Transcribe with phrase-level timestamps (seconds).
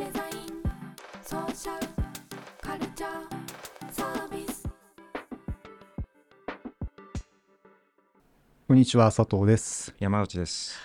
[0.00, 0.62] デザイン
[1.22, 1.86] ソーシャル
[2.62, 4.66] カルチャーサービス
[8.66, 9.94] こんにちは、佐藤です。
[9.98, 10.78] 山内です。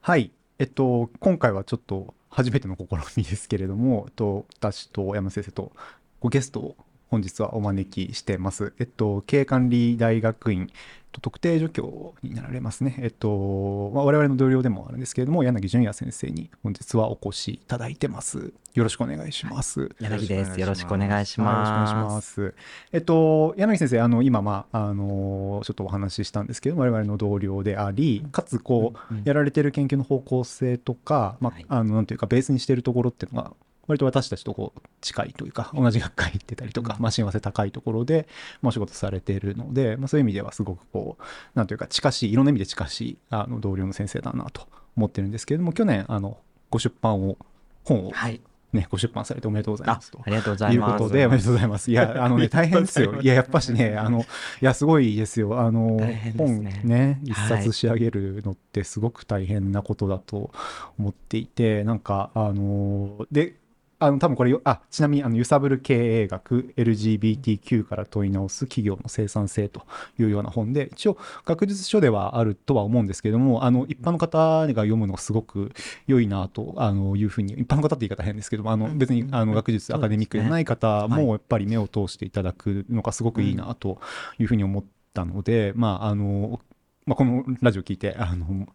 [0.00, 0.32] はい。
[0.58, 5.70] えっと、今回はちょっと初めての試みですけれども、えっと、私と山先生と
[6.18, 6.76] ごゲストを
[7.10, 8.74] 本日はお招きしてます。
[8.78, 10.70] えっと、経営管理大学院
[11.10, 12.96] と特定助教になられますね。
[12.98, 18.52] えっと、まあ、我々の同僚でもあるんですけれども、柳淳也先生に本日はお越しいただいてます。
[18.74, 19.90] よろしくお願いします。
[20.00, 20.60] 柳です。
[20.60, 22.04] よろしくお願いしはい、よろしくお願いしま。
[22.04, 22.54] ますす。
[22.92, 33.52] えっと、柳先生、あの、今、まあ、あの、ちょっとお話ししたんですけど、我々の同僚であり、かつ、こう、うんやられてる研究の方向性とか、まはいあ、あの、なんていうか、ベースにしてるところっていうのが、
[33.88, 38.28] 割と私たちとこう近いというか、同じ学会行ってたりとか、うんまあ、親和性高いところで、
[38.62, 41.22] まあ、お仕事されているので、まあ、そういう意味ではすごくこう、
[41.54, 46.38] なんというか、近しい、いろんな意味で近しい、あの、同僚の先生だなと思ってるんですけれども、去年、あの、
[46.70, 47.36] ご出版を、
[47.84, 48.40] 本をはい。
[48.72, 50.20] ね、ご出版されておめでとうございあますと。
[50.22, 50.92] ありがとうございます。
[50.92, 51.90] いうことで、おめでとうございます。
[51.90, 53.18] いや、 あのね、大変ですよ。
[53.22, 54.24] いや、やっぱしね、あの、い
[54.60, 55.58] や、すごいですよ。
[55.58, 60.50] あの、大変です本ねね、一はい冊仕上げるのってすごく大変なことだと
[60.98, 63.54] 思っていて、なんか、あの、で、
[64.00, 69.82] あの、多分これよ、あ、ちなみに、あの、揺さぶる経営学、LGBTQ から問い直す企業の生産性と
[70.20, 75.72] いうような本で、一応、学術書ではあるとは思うんですけれども、あの、一般の方が読むのがすごく
[76.06, 84.00] 良いなと、あの、いうふうに、一般の方って言い方変ですけども、あの、別に、あの、学術、アカデミックでない方も、やっぱり目を通していただくのがすごくいいなと
[84.38, 86.60] いうふうに思ったので、まあ、あの、
[87.04, 88.68] まあ、このラジオ聞いて、あの、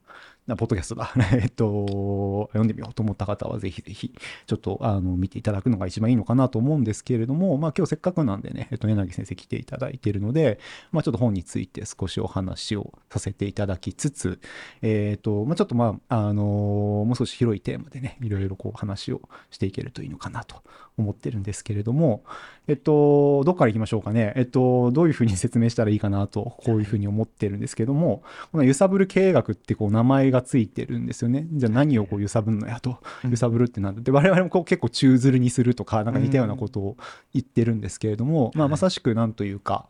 [0.48, 4.14] なポッドキャストだ、 えっと、読んでみようと思った方は、ぜひぜひ、
[4.46, 10.60] ちょっと、あの、見ていただくのが一番いいのかなと思うんですけれども、まあ、今日せっかくなんでね、えっと、柳先生来ていただいているので、
[10.92, 14.40] まあ、ちょっと本について少しお話をさせていただきつつ、
[14.82, 20.62] えっと、まあ、ちょっとまあ、あのもう少し広いテーマでね、いろいろこう話をしていけるといいのかなと
[20.98, 22.24] 思ってるんですけれども、
[22.68, 24.34] えっと、どっから行きましょうかね。
[24.36, 31.48] えっと、どういうふうに説明したらいいかなと、こういうふうに思ってるんですけども、この揺さぶる経営学ってこう名前がついてるんですよね。
[31.54, 33.32] じゃあ何をこう揺さぶるのやと、うん。
[33.32, 36.98] 揺さぶるってなって、我々もこう結構宙づるにするとか、なんか似たようなことを
[37.34, 39.88] 言ってるんですけれども、まあまさしくなんというか、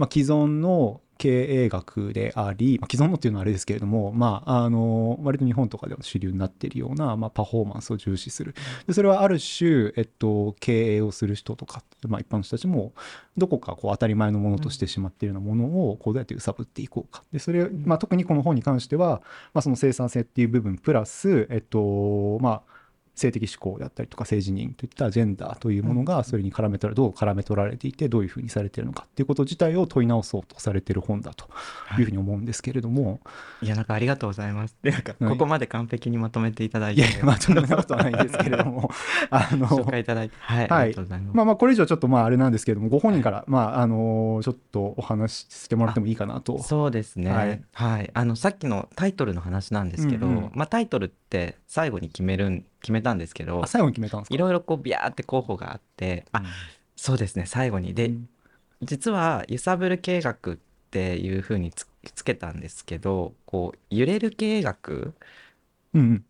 [0.00, 8.54] まあ既存の経営学であり、まあ、既存のっていうのはあれですけれども、まあ、あの、割と日本とかでは主流になっているような、まあ、パフォーマンスを重視する。
[8.86, 12.94] でそれはある種、えっと、経営をする人とか、まあ、一般の人たちも、
[13.36, 17.22] どこかこう当たり前のものとしてしまっているようなものを、こうどうやって揺さぶっていこうか。
[17.30, 19.20] で、それ、まあ、特にこの本に関しては、
[19.52, 22.79] まあ、その生産性っていう部分、プラス、えっと、まあ、
[23.14, 31.46] 性的指向であったりとか性自認といったジェンダーというものがそれに絡め取らどう絡め取られていてどういうふうにされているのかっていうこと自体を問い直そうとされている本だと
[31.98, 33.20] いうふうに思うんですけれども、
[33.62, 34.76] いや、なんかありがとうございます。
[34.82, 37.00] で、なんか、はいここまで完璧にまとめていただいて。
[37.00, 38.90] いやいやまあそんなことはないんですけれども
[39.30, 40.36] あの紹介いただいて。
[40.40, 41.36] はい、はいありがとうございます。
[41.36, 47.30] まあまあこれ以上ちょっとまああれなんですけれどもご本人からまああのちょっとお話ししてもらってもいいかなとそうですね。
[47.30, 48.10] ははいい。
[48.12, 54.34] あの、さっきのタイトルの話なんですけど、うんうんまあ、タイトルって最後に決めるん、決めたんですけどあ、最後に決めたんですか？
[54.34, 56.42] いろいろこう、ビャーって候補があって、あ、
[56.96, 57.94] そうですね、最後に。
[57.94, 58.28] で、うん。
[58.82, 60.56] 実は揺さぶる経営学っ
[60.90, 65.12] ていうふうにつつけたんですけどこう揺れる経営学
[65.92, 66.24] うんうん。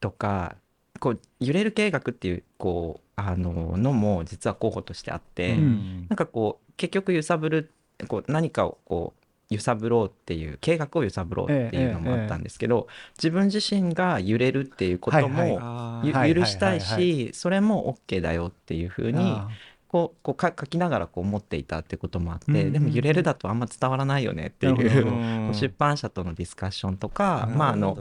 [0.00, 0.54] とか
[1.00, 7.72] こう揺れる経営学っていうこうあののも実は候補としてあって、うんなんかこう結局揺さぶる
[8.06, 9.23] こう何かをこう
[9.54, 19.48] 揺さぶろうっていう計画を揺さぶろうっていうのもあったんですけど、自分自身が揺れるっていうことも、許したいしそれも OK だよっていうふうにあ
[19.94, 27.96] こうこうか書きながらこう思っていたってこともあって、でも揺れるだとあんま伝わらないよねっていう 出版社とのディスカッションとか、まああの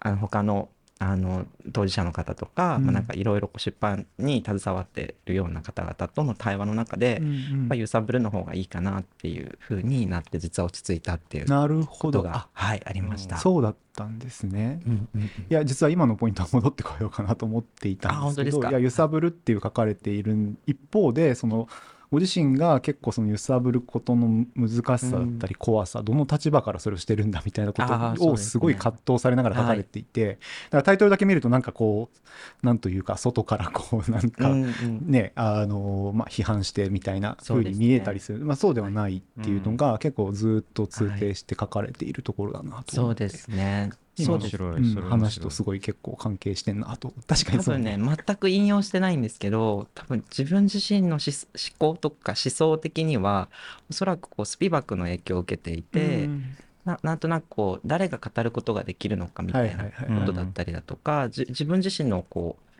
[0.00, 0.68] あの他の
[1.02, 2.84] あの当事者の方とか、うん。
[2.84, 7.68] まあ、なんかいろいろ出版に携わってるような方々との対話の中で、うんうん。
[7.68, 13.38] まあ、揺さぶるの方がいいかなっていうふうになって実は落ち着いたっていうなるほことがはいありました。
[13.38, 14.80] そうだったんですね。
[14.86, 15.24] うんうんうん。
[15.24, 21.68] いや実は今のポイントは戻ってこようかなと思っていたんですけどいや揺さぶるっていう書かれている一方でその
[22.12, 38.44] ご自身が結構その揺さぶることの難しさだったり怖さ、どの立場からそれをしてるんだみたいなことをすごい葛藤されながら書かれていて、だからタイトルだけ見るとなんかこうなんというか外からこうなんか、うんうんねあのまあ、批判してみたいな風に見えたりする。
[38.44, 43.90] まあ、そうではないっていうのが結構ずっと通底して書かれているところだなと思って、そうですね。
[44.18, 47.12] 今のそう話とすごい結構関係してんなと。
[47.26, 53.48] 確か多にそう分ね全く引用してないんですけど多分自分自身のし思考とか思想的には
[53.90, 56.56] おそらくこうスピバックの影響を受けていて、うん。
[56.84, 62.72] ななんとなくこう誰が語ることができるのかみたいなことだったりだとか、じ自分自身のこう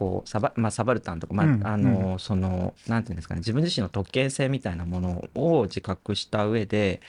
[0.00, 7.02] こうサバ,、まあ、サバルタンとか、まあうんあのそのなんていうんですかね自分自身の特権性みたいなものを自覚した上で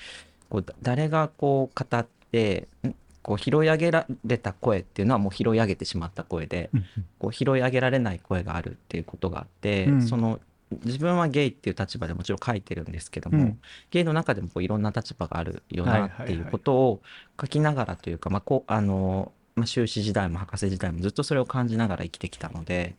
[0.50, 6.86] こうだ誰がこう語ってんこう拾い上げられた声っていうのはもう拾い上げてしまった声でうん
[7.20, 10.02] こう拾い上げられない声があるっていうことがあって、うん。
[10.02, 10.40] その
[10.86, 13.60] 自分はゲイっていう立場でもちろん書いてるんですけども、うん。
[13.92, 17.02] ゲイの中でもこういろんな立場があるよないっていうことを
[17.40, 22.96] 書きながらというか、まあこうあのまあ、修士時代も博士時代もずっとそれを感じながら生きてきたので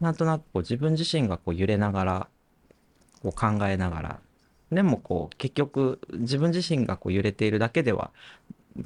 [0.00, 2.28] なんとなくこう自分自身がこう揺れながら
[3.22, 4.20] こう考えながら
[4.70, 8.10] でもこう結局自分自身がこう揺れているだけでは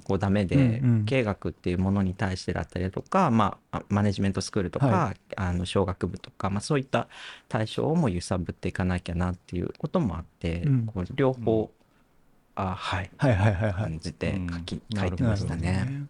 [0.05, 0.67] こうダメで、うんう
[1.01, 1.05] ん。
[1.05, 7.09] 経営学っていうものに対してだったりだとか、まあ、マネジメントスクールとか、はあの小学部とか、まあ、そういった
[7.49, 10.87] 対象をも揺さぶっていかなきゃなっていうこともあって、うん。
[10.87, 11.71] こう両方、
[12.55, 13.11] あはい。
[13.17, 13.73] はいはいはいはい。
[13.73, 14.99] 感じて書き、うん。
[14.99, 15.73] 書いてましたね。
[15.73, 16.09] なるほどね。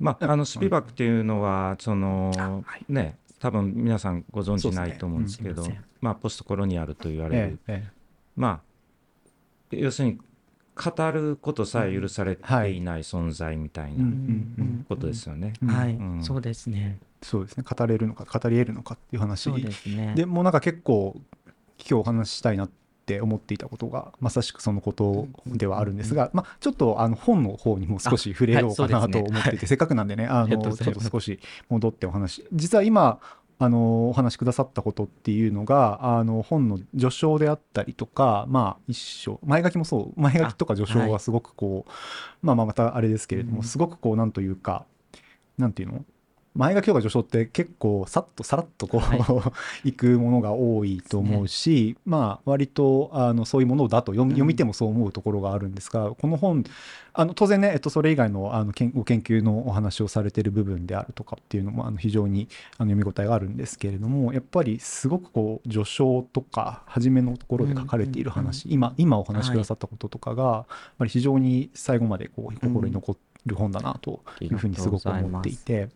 [0.00, 2.84] まあ、あのスピバックっていうのはそのはい。
[2.92, 7.58] ね多分皆さんご存知ないと思うんですけどねうんまあポストコロニアルと言われる。
[7.68, 7.90] えええ。
[8.36, 8.74] まあ
[9.70, 10.18] 要するに
[10.74, 15.52] 語ることさえ許されていない存在みたいなんことですよね。
[15.62, 15.68] うん。
[15.68, 16.22] はい、うん。
[16.22, 16.98] そうですね。
[17.22, 17.64] そうですね。
[17.68, 19.42] 語れるのか語り得るのかっていう話。
[19.42, 20.14] そうですね。
[20.16, 21.14] でもうなんか結構
[21.78, 22.70] 今日お話ししたいなっ
[23.06, 30.08] て思っていたことがまさしくそのことではあるんですが、まあ、ちょっとあの本の方にも少し触れようかなと思っていて、せっかくなん。
[30.08, 31.38] でねあのちょっと少し
[31.68, 33.20] 戻ってお話実は今
[33.58, 41.20] あのお話しくださったことっていうのがあの本の序章であったりとかまあ一章前書きもそう前書きとか序章ははい。
[41.20, 41.90] すごくこう、
[42.46, 43.62] まあまあまたあれですけれども、うん。
[43.62, 44.86] すごくこうなんというか
[45.56, 46.04] なんていうの？
[46.54, 49.52] 前書きとか序章って結構さっとさらっとこう、は
[49.82, 54.36] 行くものが多いと思うし、まあ割とあのそういうものだと読みうん。
[54.36, 56.64] 読み手もそう思うところがあるんですが、この本
[57.12, 70.66] あの当然ね、えっと、それ以外のあの研ご研究のお話をされている部分であるとかっていうのもあの非常にあの読み応えがあるんですけれどもやっぱりすごくこう序章とか初めのところで書かれている話、今今お話しくださったこととかが、やっ
[70.98, 73.16] ぱり非常に最後までこう心に残
[73.46, 75.88] る本だなというふうにすごく思っていて。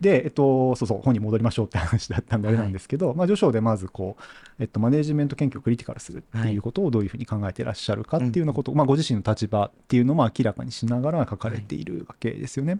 [0.00, 4.22] で、えっと、そうそう、本に戻りましょうって話だったんであれなんですけど、まあ、序章でまずこう、
[4.58, 12.78] えっと、マネージメント研究をクリティカルするっていうことをどういうふうに考えていらっしゃるかっていうようなことを、まあ、ご自身の立場っていうのも明らかにしながら書かれているわけですよね。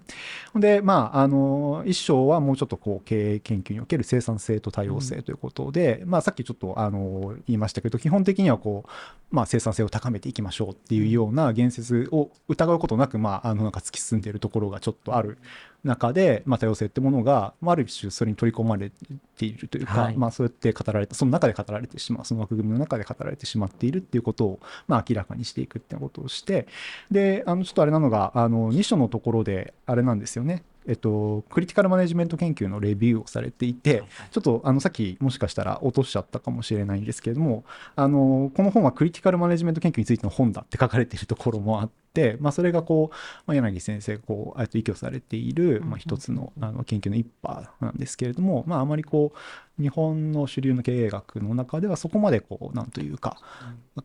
[0.55, 8.91] で、まあ、あの、一章はもうちょっとこう、経営研究における生産性と多様性ということで、まあ、さっきちょっと、あの、言いましたけど、基本的にはこう、
[9.35, 15.39] まあ、生産性を高めていきましょうっていうような言説を疑うことなく、まあ、あの、なんか突き進んでいるところがちょっとある
[15.85, 18.91] 中で、まあ、多様性ってものが、まあ、ある種それに取り込まれ
[19.37, 20.17] ているというか、はい。
[20.17, 26.67] まあ、そうやって語られたその中で語られてしまうその枠組みの中で語られてしまっているっていうことを、まあ、明らかにしていくっていうことをして
[27.11, 37.65] であのちょっとあれなのがあの2章のところであれなんですよねえっと、クリティカルマネジメント研究のレビューをされていて、ちょっとあのさっきもしかしたら落としちゃったかもしれないんですけれども、
[37.97, 43.15] あのこの本はクリティカルマネジメント研究についての本だって書かれているところもあって、まあ、それがこう、
[43.47, 49.33] まあ、柳先生がこう、あえて依拠されている、まあ、一つのあの研究の一派なんですけれども、まあ、あまりこ
[49.79, 53.39] う、日本の主流の経営学の中ではそこまでこう、なんというか、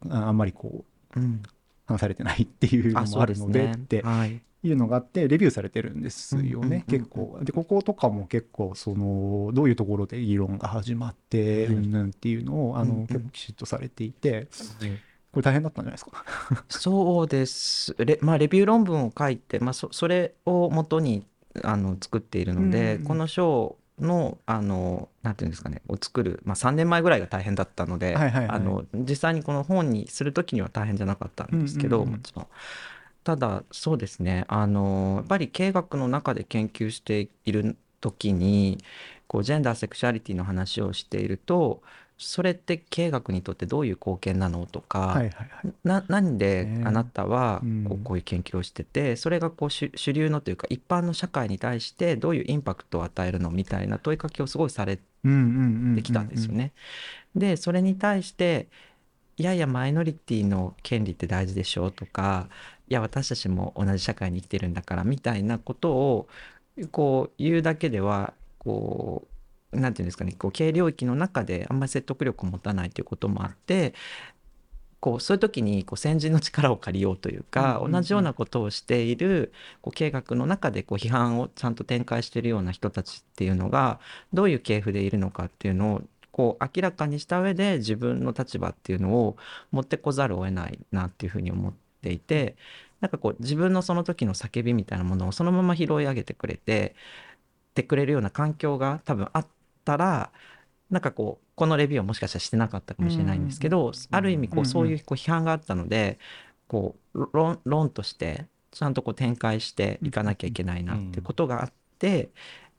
[0.10, 0.86] ああんまりこ
[1.16, 1.42] う、うん、
[1.86, 4.26] 話されてないっていうのあもあるのでっては
[4.62, 6.60] いいうのがあってレビューされてるんですよ。
[6.60, 6.84] ね。
[6.88, 7.40] 結構。
[7.42, 11.76] でこことかも結構そのどういうところで議論が始まってはい。
[11.76, 14.48] うんぬんっていうのをあの結構きちっとされていて
[15.32, 16.26] これ大変だったんじゃないですか？
[16.68, 17.96] そうです。
[18.00, 21.26] レ,、まあ、レビュー論文を書いて、まあ、そそれを元に
[21.64, 32.14] あの作っているので、うんこの章のあのなんていうんですかねを作る、まあ、3年前ぐらいが大変だったので、あの実際にこの本にする時には大変じゃなかったんですけど、うんうんうん。
[32.16, 32.48] もちろん
[33.24, 38.78] ただそうですねあのやっぱり経営学の中で研究している時に
[39.28, 41.82] こうジェンダーセクシュアリティの話をしていると
[42.22, 45.74] それって経営学にとってどういう貢献なのとか、はいはいはい。
[45.86, 55.04] ななんでねあなたはうんこうこういう研究をしてて、それがこう主主流のというか一般の社会に対してどういうインパクトを与えるのみたいな問いかけをすごいされて
[56.04, 56.52] きたんですよ。
[56.52, 56.74] ね。
[57.36, 58.68] でそれに対して
[59.40, 62.50] いやいやマイノリティの権利って大事でしょとか
[62.90, 66.28] いや私たちも同じ社会に生きてるんだからみたいなことを
[66.92, 69.26] こう言うだけではこ
[69.72, 73.94] うなんていうんですかねこう経営領域の中であんまり説得力を持たないということもあって
[75.00, 84.02] こうそういう時にこう先人の力を借りようというか、同じようなことをしているこう経営学の中でこう批判をちゃんと展開しているような人たちっていうのが
[84.34, 86.02] どういう系譜でいるのかっていうのを
[86.40, 89.36] こう明らかにした上で自分の立場っていうのを
[89.72, 92.56] 持ってこざるを得ないなっていうふうに思っていて
[93.02, 96.96] なんかこう自分のその時の叫びみたいなものをそのまま拾い上げてくれて
[97.72, 99.48] ってくれるような環境が多分あっ
[99.84, 100.32] たら
[100.90, 104.66] なんかこうこのレビューをもしかしたらしてなかったかもしれないんですけど、ある意味こうんううん。
[104.66, 106.20] そういうこう批判があったので
[106.70, 112.30] こう論論としてちゃんとこう展開していかなきゃいけないなっていうことがあって、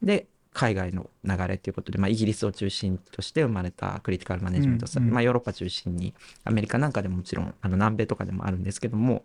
[0.03, 5.15] で海外の流れということで、まあ、イギリスを中心として生まれたクリティカルマネジメントスタイル、うんうん。
[5.15, 6.13] まあ、ヨーロッパ中心に
[6.45, 9.23] アメリカなんかでももちろんあの南米とかでもあるんですけども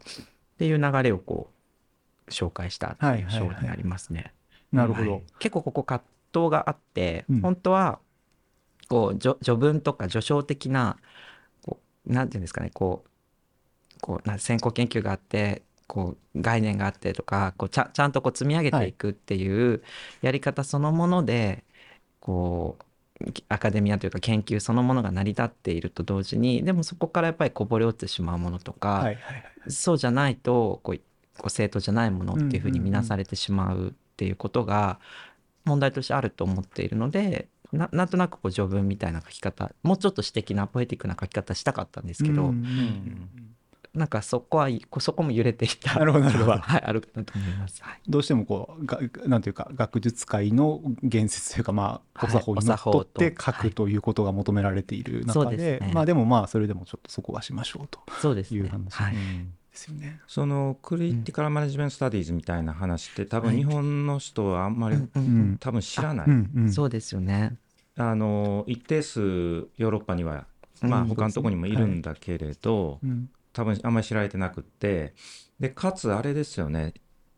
[0.54, 1.50] っていう流れをこ
[2.28, 4.34] う紹介したっていう章になりますね。
[4.72, 5.24] なるほど、はい。
[5.40, 7.42] 結構ここ葛藤があって、うん。
[7.42, 8.00] 本当は
[8.88, 10.98] こう序序文とか序章的な
[11.64, 13.10] こうなんていうんですかねこう
[14.02, 19.84] こうな先行研究があってこう概念があってとかこうちゃちゃんとこう積み上げていくっていう
[20.22, 21.64] やり方そのもので、
[22.20, 22.86] こう
[23.50, 29.12] アカデミアというか研究そのものが成り立っていると同時にでもそこからやっぱりこぼれ落ちてしまうものとか、
[29.68, 31.00] そうじゃないとこう
[31.38, 35.00] こう正当じゃないものっていうふうに見なされてしまうっていうことが
[35.66, 43.55] 問題としてあると思っているのでななんとなくこう序文みたいな書き方もうちょっと詩的なポエティックな書き方したかったんですけど、うんうん
[43.96, 46.46] なんかそこはこうそこも揺れていたなるほどなるほど。
[46.46, 47.82] ところははい、あるかなと思います。
[47.82, 48.02] はい。
[48.08, 55.92] どうしてもこうがなんていうか学術界の言説というかまあおはい作法にのっとって書くとということが求められている中で,、ですね。
[55.94, 58.60] まあでもまあそれでもちょっとそこはしましょうとそうですね。
[58.60, 59.20] いう話はいで
[59.74, 60.20] すよね。
[60.28, 63.58] そのクリティカルマネジメントスタディーズみたいな話って多分はい。
[63.58, 64.98] 日本の人はあんまり
[65.60, 66.72] 多分知らない、うんうん。
[66.72, 67.58] そうですよね。
[67.98, 70.46] あの一定数ヨーロッパには
[70.82, 75.14] まあうん他のとこにもいるんだけれど、うん多分あんまり知られてなくって。
[75.60, 76.94] でかつあれですよね。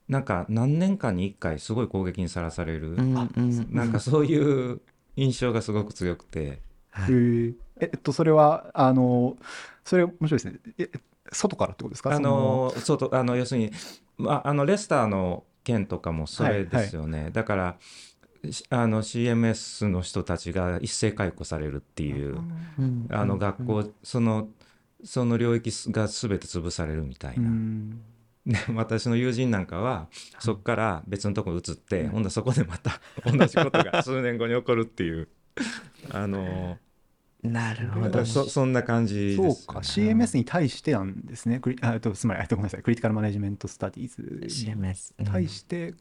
[0.10, 3.68] なんか何年間に1回すごい攻撃にさらされる、うんうん。
[3.72, 4.82] なんかそういう
[5.16, 6.62] 印象がすごく強くて。
[6.90, 7.56] はい。
[7.80, 9.38] えっとそれはあの
[9.86, 10.60] それ面白いですね。
[10.80, 10.90] え
[11.32, 12.16] 外からってことですか？
[12.16, 13.72] あのそうとあの要するに、
[14.18, 17.78] まあ、あのレスターの件とかもそれですよね、だから
[18.50, 22.40] しあの CMS の人たちが一斉解雇されるっていう。
[22.80, 23.08] うん。
[23.12, 24.48] あの学校、その
[25.04, 28.02] その領域が全て潰されるみたいな、うん。
[28.46, 30.08] で私の友人なんかは
[30.40, 35.28] そこから別のところに移って、ほんだらそこでまた 同じことが数年後に起こるっていう。
[36.12, 36.78] あの
[37.44, 38.26] なるほど。
[38.26, 39.80] そそんな感じです、そうか。
[39.80, 41.60] CMS に対してなんですね。
[41.60, 42.84] クリあとつまりえっとごめんなさい。
[42.84, 44.66] クリティカルマネジメントスタディーズ
[45.20, 45.94] に対して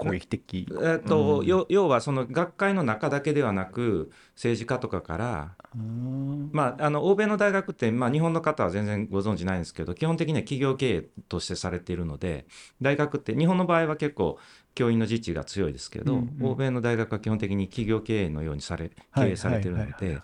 [0.00, 1.46] 攻撃的、えっとうん。
[1.46, 6.50] 要要はその学会の中だけではなく政治家とかから、うん。
[6.52, 12.46] まあ、あの欧米の大学って、まあ、日本の方は全然ご存知ないんですけど基本的には企業経営としてされているので
[12.80, 14.38] 大学って日本の場合は結構
[14.74, 16.50] 教員の自治が強いですけど、うんうん。
[16.52, 20.22] 欧米の大学は基本的に企業経営のようにされ経営されてるので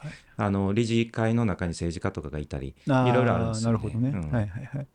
[0.74, 3.78] 理事会の中に政治家とかがいたりいろいろあるんですよ、ね。
[3.78, 4.30] なるほどね、うん。
[4.30, 4.86] はいはいはい。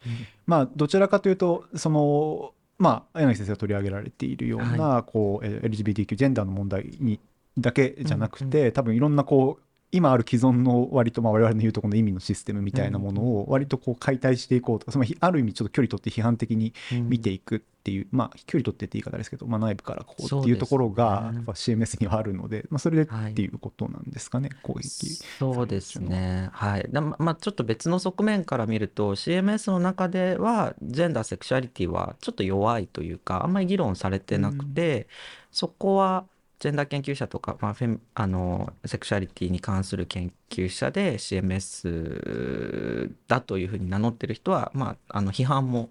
[0.45, 7.19] まあどちらかというとそのまあ柳先生が取り上げられているような、こうえー LGBTQ ジェンダーの問題に
[7.57, 25.07] だけじゃなくて、多分いろんなこう今ある既存の割とまあ我々の言うとこの意味のシステムみたいなものを割とこう解体していこうとかそのひある意味ちょっと距離取って批判的に見ていくっていう、まあ距離取ってって言い方ですけど、まあ、内部からこうっていうところがやっぱ CMS にはあるので、まあ、それではいっていうことなんですかね、攻撃。
[25.39, 26.49] そうですね。
[26.53, 26.87] はい。
[26.91, 35.07] まあちょっと別の側面から見ると CMS の中ではジェンダーセクシュアリティはちょっと弱いというかあんまり議論されてなくて、
[35.51, 36.25] そこは
[36.61, 45.89] ジェンダー研究者とか、まあ、フェミあのセクシュアリティに関する研究者で CMS だというふうに名乗ってる人は、まあ、あの批判も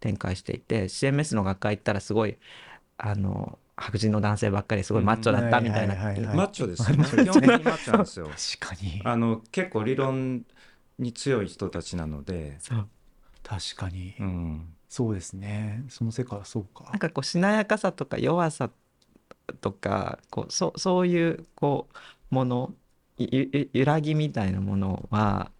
[0.00, 2.38] 展開していて CMS の学会行ったらすごい
[2.96, 5.94] あの白人の男性ばっかりすごいマッチョだったみたいな。
[5.94, 6.96] マッチョですよね。
[7.04, 7.26] マッチョですね。
[7.26, 8.30] 基本的にマッチョなんですよ。
[8.60, 9.02] 確かに。
[9.04, 10.46] あの結構理論
[10.98, 12.56] に強い人たちなので、
[13.42, 15.84] 確かに、うん、そうですね。
[15.90, 16.84] その世界はそうか。
[16.84, 18.70] なんかこうしなやかさとか弱さ
[19.52, 22.74] とかこうそそういうこうもの
[23.18, 25.50] 揺らぎみたいなものは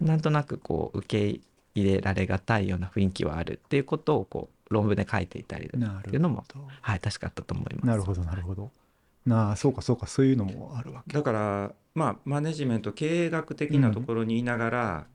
[0.00, 1.40] なんとなくこう受け
[1.74, 7.86] 入れられがたいような雰囲気はあるっていうことをこう論文で書いていたりなるっていうのもほどはい確かあったと思います。
[7.86, 8.70] なるほどなるほど。
[9.26, 11.12] なあそうかそうかそういうのもあるわけ。
[11.12, 15.06] だからまあマネジメント経営学的なところにいながら、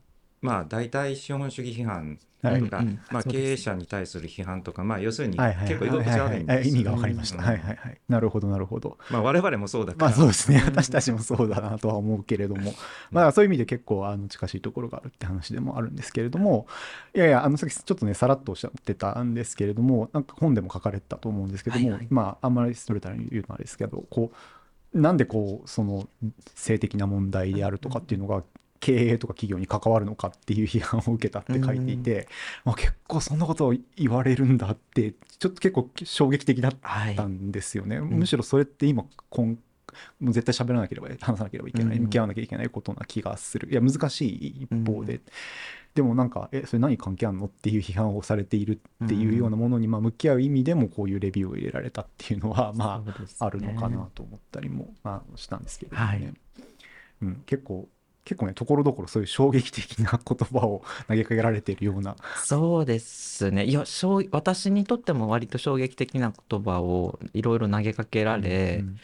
[0.46, 2.62] まあ大体資本主義批判はい。
[2.62, 7.44] とか、まあ、経営者に対する批判とか、まあ、要するに結構居心地悪いんですよ意味がわかりました、うん。
[7.44, 7.98] はいはいはい。
[8.08, 8.98] なるほどなるほど。
[9.10, 10.60] まあ、我々もそうだから、まあそうですね。
[10.60, 10.66] うん。
[10.66, 12.74] 私たちもそうだなとは思うけれども、
[13.12, 16.68] まあそういう意味で結構あの近しいところがあるって話でもあるんですけれども。
[17.16, 22.08] いやいやあのさっきちょっとねさらっとおっしゃってたんですけれどもなんか本でも書かれてたと思うんですけども、はいはい。
[22.10, 24.32] まああんまりストレートに言うのはあれですけどこ
[24.94, 26.08] うなんでこうその
[26.54, 28.44] 性的な問題であるとかっていうのが
[28.86, 32.28] 経営とか企業に関わるのかっていう批判を受けたって書いていて、
[32.64, 39.58] まあ、結構そんなことを言われるんだってちょっと結構衝撃的だっはいたんですよね、むしろそれって今こん
[40.20, 42.04] もう絶対喋らなければ話さなければいけない、うん。
[42.04, 43.70] 向き合わなきゃいけないことな気がする。
[43.72, 45.22] いや難しい一方で、
[45.94, 53.02] でもなんかえそれ何関係あんのっていう批判をされているっていうようなものにまあ向き合う意味でもこういうレビューを入れられたっていうのはま
[53.40, 56.34] ああるのかなと思ったりも、まあ、したんですけれどもね、はい。
[57.22, 57.88] うん、結構
[58.26, 62.16] 結構ねところどころそういう衝撃的な言葉を投げかけられているような。
[62.44, 63.66] そうですね。
[63.66, 68.98] いや衝私にとっても割と衝撃的な言葉をいろいろ投げかけられ、うん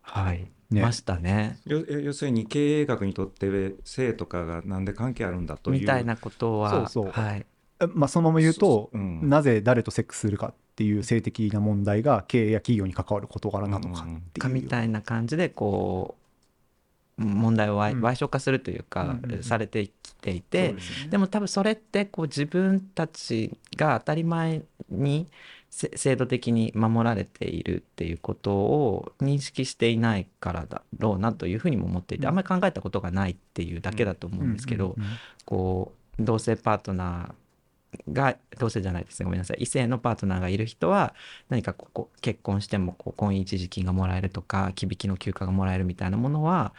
[0.00, 0.80] はい、ね。
[0.80, 1.58] ましたね。
[1.66, 5.80] よ要するに経営学にとって性とかがなんで関係あるんだという。
[5.80, 7.12] みたいなことはそうそう。
[7.12, 7.46] はい、
[7.80, 16.23] えまあ、そのまま言うと、うんなぜ誰とセックスするかっていう性的な問題が経営や企業に関わる事柄なのかっていう、かみたいな感じでこう
[17.16, 18.04] 問題をわいうん。
[18.04, 19.34] 賠償化するというか、うんうん。
[19.34, 20.80] うんされてきていてでね。
[21.10, 25.26] でも多分それってこう自分たちが当たり前に
[25.70, 32.28] せ制度的に守られているっていうことを認識していないからだろうなというふうにも思っていて、うん。
[32.28, 41.14] あんまり考えたことがないっていうだけだと思うんですけど、うんうんうんこう同性パートナーが同性じゃないですねごめんなさい異性のパートナーがいる人は
[41.48, 46.72] 何かここ結婚してもこう婚姻一時金がもらえるとか木引きの休暇がもらえるみたいなものは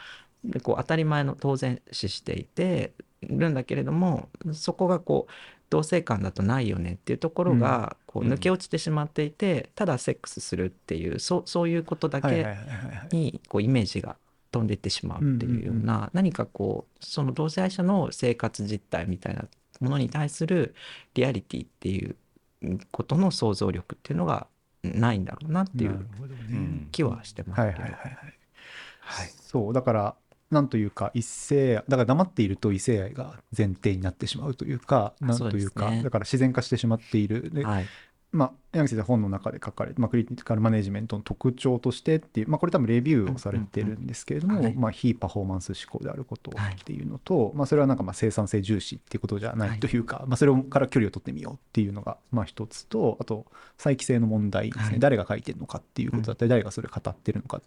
[0.50, 5.32] でこう当たり前の当然視していてるんだけれどもそこがこう
[5.70, 8.32] 同性間だとないよねっていうところがこううん。
[8.32, 12.46] 抜け落ちてしまっていて、ただセックスするっていうそそういうことだけ
[13.12, 14.16] にこうイメージが
[14.52, 19.46] 飛んでいってしまうっていうような、何かこうその同性愛者の生活実態みたいな
[19.82, 20.76] ものに対する
[21.14, 22.16] リアリティっていう
[22.92, 24.48] ことの想像力っていうのが
[24.84, 26.06] ないんだろうなっていなう
[26.92, 29.30] 気はしてますけど、はい。
[29.42, 30.16] そうだから
[30.52, 37.52] なんというか一性愛だから黙っていると異性愛が前提になってしまうというかなんというかねだから自然化してしまっている。
[37.52, 37.86] で、はい
[38.36, 44.72] まあ、柳先生本の中で書かれて、まあ、クリティカルマネジメントの特徴としてっていう、まあ、これ多分レビューをされてるんですけれども、うんうんうん。
[44.72, 44.82] はい。
[44.82, 53.46] まあ、非パフォーマンス思考であることはいっていうのと、まあ、それはなんかまあ生産性重視っていうことじゃないというか、まあ、それから距離を取ってみようっていうのがまあ一つとあと
[53.78, 55.00] 再帰性の問題ですね、はい。
[55.00, 57.62] 誰が書いてるのかっていうことだったり、誰がそれを語ってるのか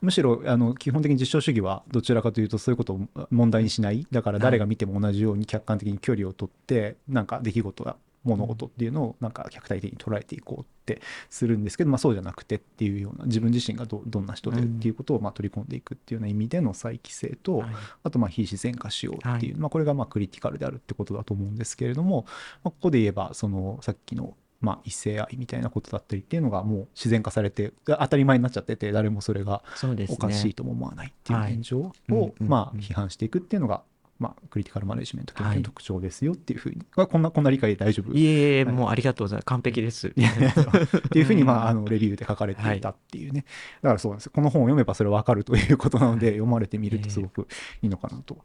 [0.00, 4.06] むしろあの基本的に実証主義はどちらかというとそういうことを問題にしない。
[4.10, 17.70] だから誰が見ても同じように客観的に距離を取ってなんか出来事が物事っていうのをなんか客体的に捉えていこうってするんですけど、まあ、そうじゃなくてっていうような自分自身がどどんな人でっていうことをまあ取り込んでいくっていうような意味での再帰性と、はい。
[18.04, 19.60] あとまあ非自然化しようっていう、はい。
[19.60, 22.24] まあ、これがまあクリティカルであるってことだと思うんですけれども、
[22.62, 29.62] まあ、ここで言えばそのさっきのまあ異性愛みたいなことだったりっていうのがもう自然化されて当たり前になっちゃってて誰もそれが
[30.08, 33.82] おかしいとも思わないっていう現状をまあうん批判していくっていうのが
[34.18, 38.12] まあクリティカルマネジメント研究特徴ですよっていうふうに、まあこんなこんな理解で大丈夫？
[38.12, 38.74] いえいえはい。
[38.74, 39.46] もうありがとうございます。
[39.46, 40.08] 完璧です。
[40.08, 43.44] っていうふうに、まあ、うんあのレビューで書かれていたっていうね、
[43.82, 47.46] だからそうなんですこの本を読めばそれ分かるということなので読まれてみるとすごく
[47.82, 48.38] いいのかなと、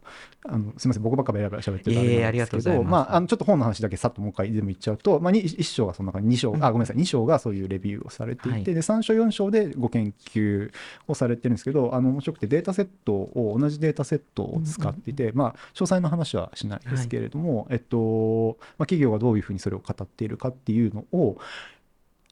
[0.46, 1.02] あのすみません。
[1.02, 2.82] 僕ばっかりベラベラ喋ってるあれなんですけど。
[2.82, 6.96] まあ、あのちょっと本の話だけさっともう一回でも言っちゃうと、まあ、に1章がその中に2章あごめんなさい。
[6.96, 8.64] 2章がそういうレビューをされていて、はい。
[8.64, 10.70] で3章4章でご研究
[11.08, 21.38] をされてるんですけどあの面白くてデータセットを同じデータセットを使っていて、まあ、詳細の話はしないですけれども、えっとまあ、企業がどういうふうにそれを語っているかっていうのを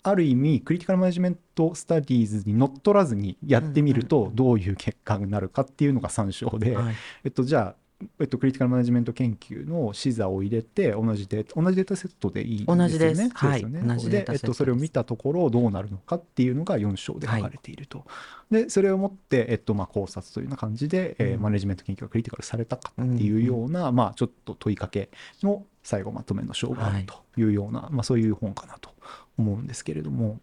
[0.03, 6.95] ある意味クリティカルマネジメントスタディーズにのっとらずにやってみるとどういう結果になるかっていうのが3章で、はい。
[7.25, 7.75] えっと、じゃあ、
[8.19, 12.83] えっと、クリティカルマネジメント研究の視座を入れて同じデータ同じデータセットでいいんですよね。
[12.83, 13.63] 同じではい。
[14.11, 18.05] でえっと、それを見たところどうなるのかっていうのが4章で書かれていると。
[18.51, 21.43] でそれをもって、えっとまあ、考察というような感じで、えーうん。
[21.43, 25.11] マネジメント研究がクリティカルされたかっていうような、まあ、ちょっと問いかけ
[25.43, 28.91] の最後まとめの章があるというような、まあ、そういう本かなと
[29.39, 30.41] 思うんですけれども。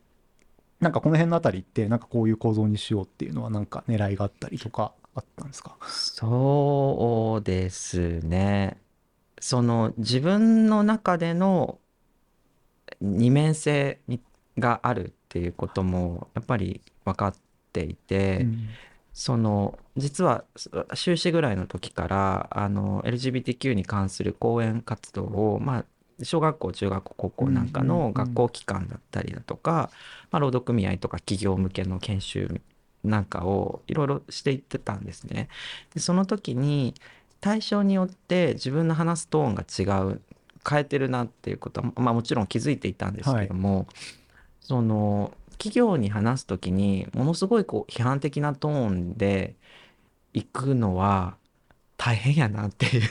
[0.79, 5.75] なんかこの辺のあたりってなんかこういう構造にしようっていうのはなんか狙いがあったりとかあったんですか？
[5.81, 8.81] そうですね。
[9.39, 11.79] その自分の中での
[13.01, 14.21] 二面性に
[14.57, 17.35] があるっていうこともやっぱり分かっ
[17.73, 18.69] ていて、うん。
[19.13, 25.85] その実はそ修士ぐらいの時からあの LGBTQ に関する講演活動を、まあ、
[26.23, 29.89] 小学校中学校高校なんかの学校機関だったりだとか、
[30.29, 32.61] まあ、労働組合とか企業向けの研修
[33.07, 35.49] なんかをいろいろしていってたんですね。
[35.93, 36.93] でその時に
[37.41, 40.21] 対象によって自分の話すトーンが違う
[40.67, 43.87] 変えてるなっていうことは、まあ、もちろん気づいていたんですけども、
[44.61, 49.55] その企業に話す時にものすごいこう批判的なトーンで
[50.33, 51.35] 行くのは
[51.95, 53.01] 大変やなっていう。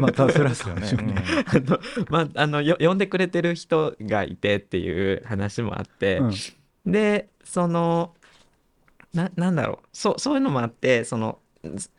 [0.00, 1.14] まあそれはですよねそうでしょうね。
[1.46, 6.32] あの、まあ、あのよ呼んでくれてる人がいてっていう話もあって、うん。
[6.92, 8.14] でその
[9.14, 9.86] ななんだろう。
[9.92, 11.38] そうそういうのもあってその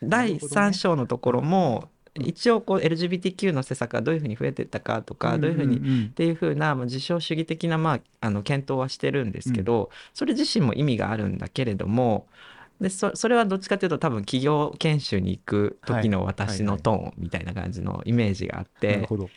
[0.02, 12.28] 第3章のところも、一応こう LGBTQ の施策がどういうふうに増えてったかとか、どういうふうにんんっていうふうなまあ自称主義的な、まあ、あの検討はしてるんですけど、それ自身も意味があるんだけれども
[12.82, 19.30] でそそれはどっちかというと多分企業研修に行く時の私のトーンみたいな感じのイメージがあって、なるほど。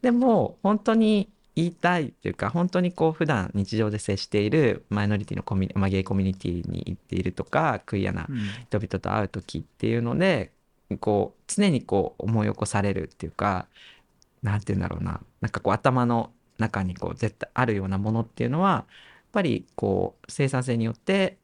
[0.00, 8.36] でも本当に言いたいっていうか本当にこう普段日常で接しているマイノリティのコミュニ、まあ、ゲイコミュニティに行っているとかクイアなうん。
[8.68, 10.50] 人々と会う時っていうので
[11.00, 13.66] こう常にこう思い起こされるっていうか
[14.42, 15.20] なんて言うんだろうな。
[15.40, 18.84] なんかこう頭の中にこう絶対あるようなものっていうのはやっ
[19.32, 21.38] ぱりこう生産性によって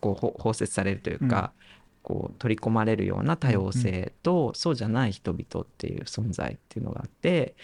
[0.00, 1.52] こうほ包摂されるというか、
[2.02, 7.54] こう取り込まれるような多様性と、そうじゃない人々っていう存在っていうのがあって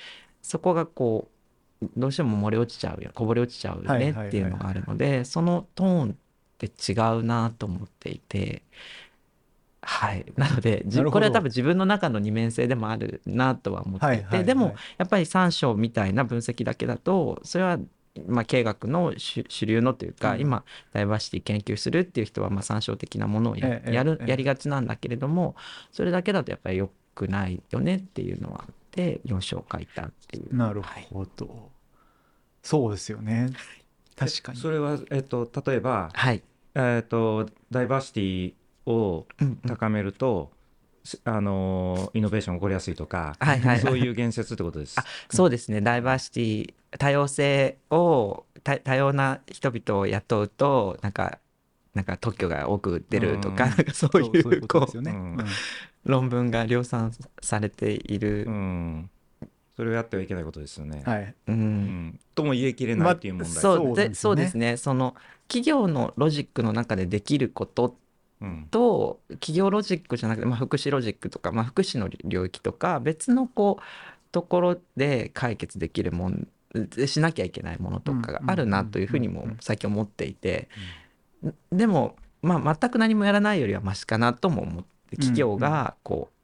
[0.43, 1.36] そこがこう
[1.97, 6.15] どうしても漏れ落ちちゃうよこぼれ落ちちゃうよねっていうのがあるのでそのトーンっ
[6.59, 8.63] て違うなと思っていて。
[9.89, 14.45] はい、なのでこれは多分自分の中の二面性でもあるなとは思っていて、はいはいはい。
[14.45, 17.79] でもやっぱり三章みたいな分析だけだとそれは
[18.27, 20.41] まあ経営学の主主流のというか、うん。
[20.41, 24.31] 今ダイバーシティ研究するっていう人はまあ参照的なものをや,、ええやるええ。
[24.31, 25.55] やりがちなんだけれども
[25.93, 28.65] それだけだとやっぱり良くないよねっていうのは
[29.03, 30.57] あって4章書いたっていう。
[30.57, 31.71] なるはいほど、
[32.63, 33.51] そうですよね。
[34.17, 34.59] 確かに。
[34.59, 36.43] それは、えっと、例えば、はい、
[36.75, 38.55] えっと、ダイバーシティ
[38.87, 39.27] を
[39.67, 40.51] 高めると、
[41.05, 43.81] しあのイノベーション起こりやすいとか、はいはい。
[43.81, 44.97] そういう言説ってことです。
[45.31, 45.81] そうですね。
[45.81, 51.39] ダイバーシティ多様性を多多様な人々を雇うとなんか
[51.97, 53.71] なんか特許が多く出るとか,、うん。
[53.71, 55.45] なんかそういそうこうんうんう
[56.05, 57.11] 論文が量産
[57.43, 58.45] されている。
[58.47, 59.11] う、ん、
[59.77, 61.03] それをやってはいけないことですよね。
[61.05, 61.35] はい。
[61.49, 61.55] うん。
[61.55, 62.21] うん。
[62.35, 63.51] とも言い切れないっていう問題。
[63.51, 64.77] そうそうでそううですよね。
[64.77, 65.17] その
[65.49, 67.97] 企業のロジックの中でできること
[68.43, 68.69] うん。
[68.71, 73.83] と企業ロジックじゃなくて、まあ、福祉ロジックとか、まあ、福祉の領域とか別のこう
[74.33, 80.69] ところで解決できるもんでしなきゃいけないものとかがあるなというふうにも最近思っていて
[81.73, 86.37] でも、まあ、全く何もやらないよりはマシかなとも思って企業がこう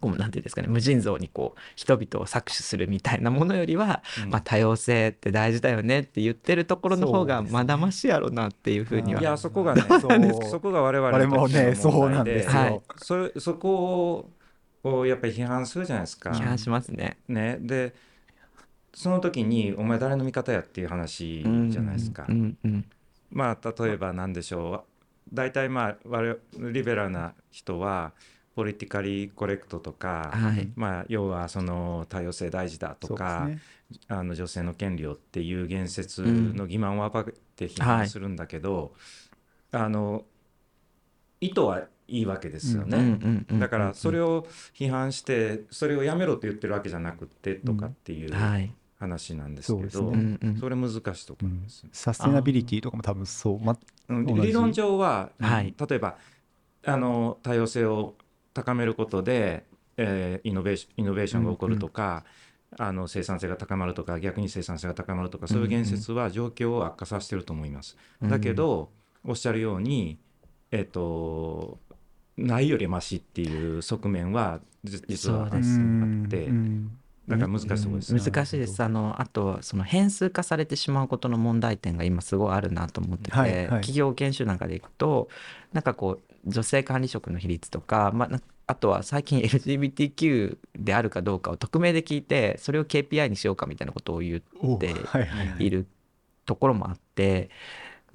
[0.00, 4.30] こうなんていうんですかね無尽蔵にこう人々を搾取するみたいなものよりは、うん。
[4.30, 12.80] まあ、多様性って大事だよねって言ってるところの方がまだましやろなっていうふうにはいやそこがねそこが我々我々もねそう問題なんですよ、はい。
[12.98, 14.30] それそこ
[14.84, 16.30] をやっぱり批判するじゃないですか。
[16.30, 17.18] 批判しますね。
[17.26, 17.94] ね、で
[18.94, 22.26] その時に「お前誰の味方や?」っていう話じゃないですか。
[22.28, 22.84] うんうん
[23.30, 25.34] まあ例えば何でしょう。
[25.34, 28.12] 大体まあ我々リベラルな人は
[28.54, 30.68] ポリティカリーコレクトとか、はい。
[30.74, 33.60] まあ、要はその多様性大事だとか、ね。
[34.08, 37.24] あの女性の権利をっていう言説の欺瞞を暴い
[37.56, 38.92] て批判するんだけど、
[39.70, 40.24] あの
[41.40, 42.98] 意図はいいわけですよね。
[42.98, 50.38] うんうんうんだからそれを、を批判してそれをやめろって言ってるわけじゃなくてとかっていうはい話なんですけど、そうですね。
[50.42, 50.56] うんうん。
[50.58, 55.74] それ難しいところですよねサステナビリティとかも多分そう、ま、理論上は、はい。
[55.88, 56.16] 例えば
[56.84, 58.14] あの多様性を
[58.54, 59.64] 高めることで、
[59.96, 62.24] えーイノベーションイノベーションが起こるとか、
[62.76, 67.96] あの生産性が高まるとか逆に生産性が高まるとかそういう言説は状況を悪化させてると思います。
[68.22, 68.90] だけど、
[69.24, 70.18] おっしゃるように、
[70.70, 71.78] えっと
[72.36, 78.20] ないよりマシっていう側面はじ実はあってうんだから難しいとですね。
[78.20, 78.82] 難しいです。
[78.82, 83.66] あのあとはその変数化されてしまうことの問題点が今すごいあるなと思ってて、はいはい。
[83.66, 85.28] 企業研修なんかでいくと
[85.72, 95.66] なんかこう女性管理職の比率とか、まあ、なあとは最近 LGBTQ であるかどうかを匿名で聞いてそれを KPI にしようかみたいなことを言おではいはいはい。
[95.66, 95.86] いる
[96.46, 97.50] ところもあって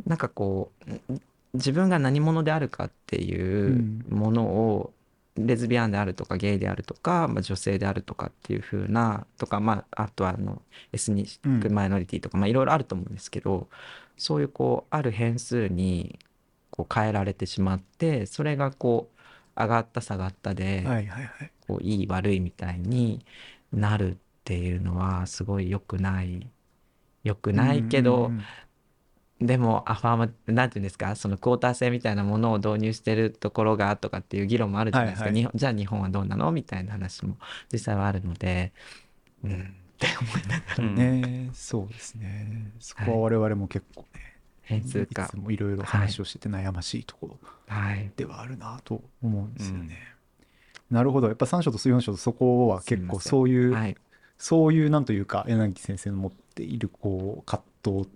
[0.05, 1.21] なんかこうん
[1.53, 4.93] 自分が何者であるかっていうものを、
[5.35, 13.67] レズビアンであるとかゲイであるとか、まあ、女性であるとかっていう風なとか、まあ、あとはあのエスニックマイノリティとか、まあ、いろいろあると思うんですけど
[14.17, 16.19] そういうこうある変数に
[16.69, 19.13] こう変えられてしまってそれがこう
[19.61, 21.51] 上がった下がったで、はいはいはい。
[21.67, 23.25] こういい悪いみたいに
[23.71, 26.47] なるっていうのはすごい良くない。
[27.23, 28.43] 良くないけど、うんうんうん
[29.41, 35.41] でもアファーマなんていうんですかそのクォーター制みたいなものを導入してるところがとかっていう議論もあるじゃないですか、はいはい。
[35.41, 37.37] 日本じゃあ日本はどうなのみたいな話も
[37.71, 38.71] 実際はあるので。
[39.43, 39.51] うん。
[39.51, 39.55] っ
[39.97, 42.71] て思いながらうんねそうですね。
[42.79, 44.23] そこは我々も結構ね、い
[44.61, 45.75] 変数化つもいろい。
[45.75, 48.11] ろ話をしてて悩ましいところはい。
[48.15, 49.97] ではあるなと思うんですよね。
[50.89, 51.27] なるほど。
[51.27, 53.95] やっぱ3章と4章とそこは結構そういう、はい、
[54.37, 58.09] そういうなんというか柳先生の持っているこう葛藤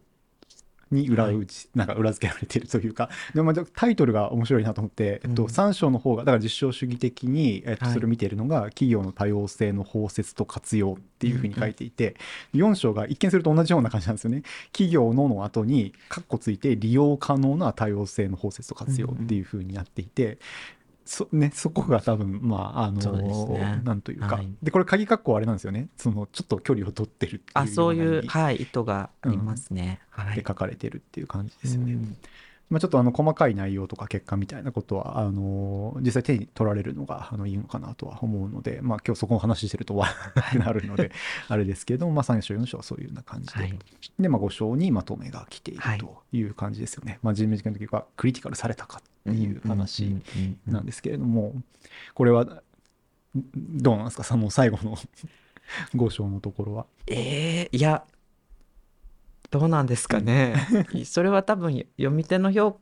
[0.91, 3.09] に裏打ち、なんか裏付けられているというか。
[3.33, 5.49] でもまあタイトルが面白いなと思って、えっと、うん。
[5.49, 7.93] 3章の方がだから実証主義的に、えっと、はい。
[7.93, 12.15] それを見ているのが企業の多様性の包摂と活用っていうふうに書いていて、
[12.53, 14.43] 4章が一見すると同じような感じなんですよね。
[14.71, 20.37] 企業のの後にカッコついて利用可能な多様性の包摂と活用っていうふうになっていて、
[21.07, 30.01] そ ね、そこが多分まああのそうですねなんというか、はいでこれ鍵括弧あれなんですよねそのちょっと距離を取ってるっていうあそういう、はい、意図がありますね。
[30.09, 31.93] はいで書かれてるっていう感じですよね。
[31.93, 32.17] うん
[32.69, 41.11] まあ、ちょっとあの細かい内容とか結果みたいなことはあの実際手に取られるのがあのいいのかなとは思うので、まあ、今日そこの話してると終わらなるので
[41.47, 43.79] あれですけど、まあ、3章4章はそういうような感じで、はい。
[44.19, 45.97] で、まあ、5章にまとめが来ているはい。
[45.97, 47.19] という感じですよね。
[47.23, 50.17] まあ、人命事件の時はクリティカルされたかっていう話
[50.65, 51.53] なんですけれども、
[52.15, 52.61] これはん
[53.55, 54.23] どうなんですか？
[54.23, 54.97] その最後の
[55.95, 56.85] 5章のところは。
[57.07, 58.03] えーいや
[59.49, 60.55] どうなんですかね。
[61.05, 62.79] それは多分読み手の評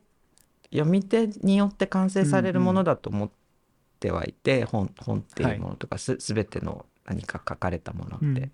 [0.72, 3.30] 読み手によって完成されるものだと思っ
[4.00, 8.52] てはいて、本本っていうものとかす全ての何か書かれたものって、うん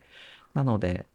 [0.55, 1.07] なので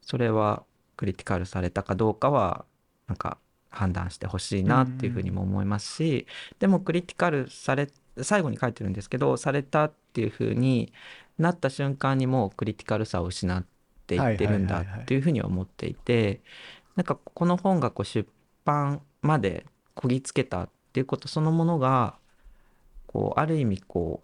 [0.00, 0.64] それは
[0.96, 2.64] クリティカルされたかどうかは
[3.08, 3.38] なんか
[3.68, 6.26] 判断してほしいなっていうふうにも思いますし、
[6.58, 7.88] でもクリティカルされ
[8.22, 10.92] 最後に書いてるんですけどされたっていうふうに
[11.38, 13.75] なった瞬間にもうクリティカルさを失って
[14.14, 16.40] いってるんだっていうふうには思っていて
[16.94, 18.28] なんかこの本がこう出
[18.64, 22.14] 版までこぎつけたっていうことそのものが
[23.06, 24.22] こうある意味こ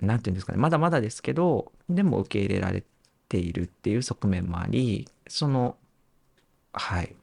[0.00, 2.82] うなんていうんですかねまだまだですけどでも受け入れられ
[3.28, 5.76] ているっていう側面もありその
[6.74, 7.14] はい。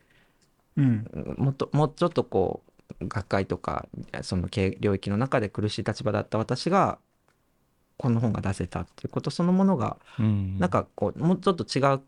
[0.77, 1.35] うん。
[1.37, 2.63] もっともうちょっとこ
[2.99, 3.87] う学会とか
[4.21, 6.99] その経領域の中で苦しい立場だった私が
[8.01, 10.57] この本が出せたっていうことそのものがうん。
[10.57, 12.01] なんかこうもうちょっと違う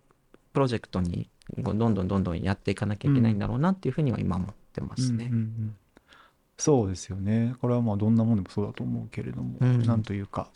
[0.51, 5.25] プロジェクトにどんどんどんどんやっていかなきゃいけないんだろうなっていうふうには今思ってますね。
[5.25, 5.31] うん。
[5.31, 5.75] うんうん。
[6.57, 7.53] そうですよね。
[7.61, 9.83] これはまあどんなものでもそうだと思うけれども、うん。
[9.83, 10.49] なんというか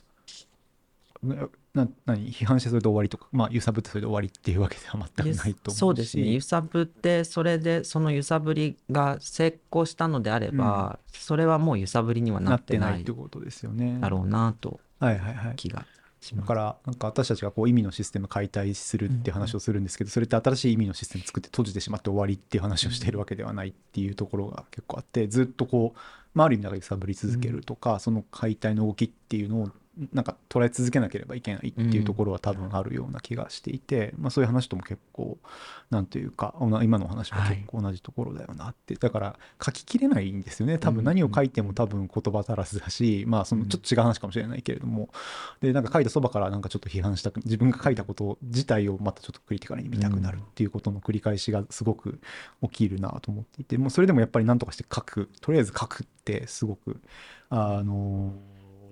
[1.22, 1.36] な
[1.76, 2.32] な何？
[2.32, 5.78] 批判してそれで終わりとかまあ揺さぶってそれで終わりっていうわけでは全くないと思うし。
[5.78, 6.34] そうですね。
[6.34, 14.00] 揺さぶってそれでその揺さぶりが成功したのであれば、それはもう揺さぶりにはななってないってことですよね。
[14.00, 15.56] だろうなとはいはいはい。
[15.56, 15.86] 気が
[16.20, 16.48] します。
[16.48, 26.00] だからなんか私たちがこう意味のシステム解体するって話をするんですけど、それって新しい意味のシステム作って閉じてしまって終わりっていう話をしているわけではないっていうところが結構あってずっとこう、
[26.34, 29.72] まあ、ある意味で揺さぶり続けるとか、その解体の動きっていうのを
[30.14, 35.38] なんか捉え続けなければいけないっていうところは多分あるような気がしていて、まあ、そういう話とも結構
[35.90, 40.78] なんというか今のお話は結構同じところだよなって、だから書ききれないんですよね。
[40.78, 45.10] 多分何を書いても多分言葉足らずだし、まあそのちょっと違う話かもしれないけれども、
[45.62, 52.20] でなんか書いたそばからなんかちょっと批判したく自分が書いたこと自体をまたちょっとクリティカルに見たくなるっていうことの繰り返しがすごく
[52.64, 55.30] 起きるなと思っていてもうそれでもやっぱり何とかして書く。
[55.42, 57.02] とりあえず書くってすごく
[57.50, 58.34] あの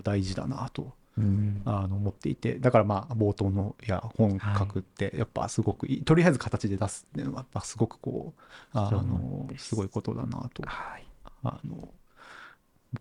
[0.05, 1.61] 大事だなとうん。
[1.65, 8.41] あの思っていてだからまあ冒頭のいや本書くってやっぱすごくいい、とりあえず形で出すっていうのはやっぱすごくこう
[8.77, 9.69] あのです。
[9.69, 11.05] すごいことだなとはい。
[11.43, 11.89] あの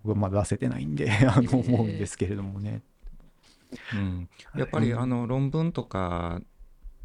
[0.03, 2.83] 僕はまだ出せてないんであの思うんですけれどもね。
[3.93, 4.29] うん。
[4.57, 5.01] やっぱりうん。
[5.01, 6.41] あの論文とか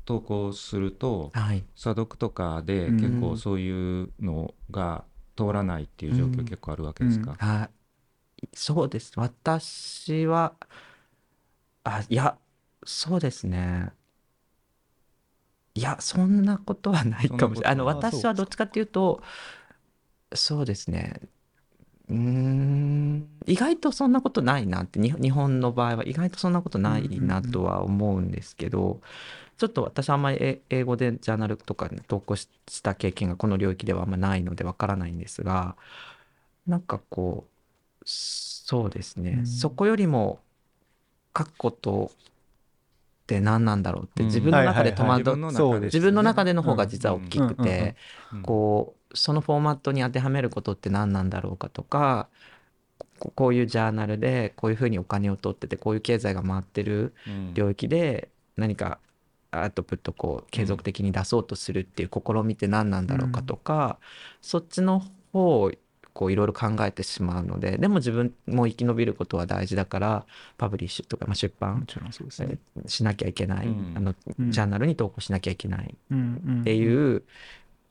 [0.05, 1.63] 投稿するとはい。
[1.75, 2.99] 査読とかでうん。
[2.99, 5.03] 結構そういうのが
[5.35, 7.35] 通らないっていう状況結構あるわけですか？
[7.37, 7.69] はい
[8.53, 9.13] そうです。
[9.15, 10.53] 私は
[11.83, 12.37] あいや
[12.85, 13.91] そうですね。
[15.75, 17.71] いやそんなことはないかもしれない。
[17.73, 19.21] あのそんなことは私はどっちかっていうと
[20.33, 21.21] そうですね。
[22.09, 23.27] うーん。
[23.45, 29.01] 意外とそんなことないなってに日本の場合は意外とそんなことないなとは思うんですけど、
[29.57, 35.75] ちょっと私あんまりえ英語でジャーナルとかに投稿しした経験がこの領域ではあんまないのでわからないんですが
[36.67, 37.58] なんかこう
[38.05, 39.47] そうですね、うん。
[39.47, 40.39] そこよりも
[41.37, 42.17] 書くことっ
[43.27, 44.27] て何なんだろうってうん。
[44.27, 47.95] 自分の中で戸はい惑っ自分のそう自分の中での方が実は大きくて
[48.43, 52.27] こうそのフォーマットに当てはめることって何なんだろうかとか
[53.17, 57.53] ここういうジャーナルでこういうふうにお金を取っててこういう経済が回ってるうん。
[57.53, 58.99] 領域で何か
[59.51, 63.97] アウトプットこう継続的に出そうとするっていう試みって何なんだろうかとか、
[64.41, 65.01] そっちの
[65.33, 65.71] 方を
[66.13, 70.25] こういろいろ考えてしまうのででも自分も生き延びることは大事だから
[70.57, 71.85] パブリッシュとか、まあ、出も版
[72.45, 72.57] ね。
[72.87, 73.93] しなきゃいけない、うん。
[73.95, 74.51] あのうん。
[74.51, 75.85] ジャーナルに投稿しなきゃいけない。
[75.85, 77.23] っっていう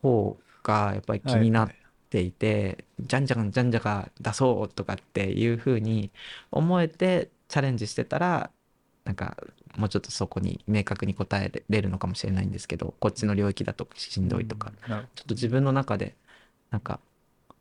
[0.03, 1.71] 方がやっぱり気になっ
[2.11, 6.11] ていて、じゃんじゃんじゃんじゃが出そうとかっていうふうに
[6.51, 8.51] 思えてチャレンジしてたら
[9.05, 9.37] なんか
[9.77, 16.15] もうちょっとそこに明確に答えれるのかもしれないんですけどこっちの領域だとしんどいとか、なるちょっと自分の中で
[16.71, 17.01] なんか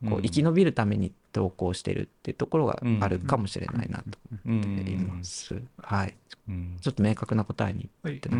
[0.05, 0.21] こううん。
[0.23, 4.19] 生き延びるために投稿してるっていうところがあるかもしれないなと。
[4.45, 4.61] うん。
[4.61, 5.61] 思っています。
[5.77, 6.15] はい。
[6.49, 6.77] うん。
[6.81, 7.89] ちょっと明確な答えに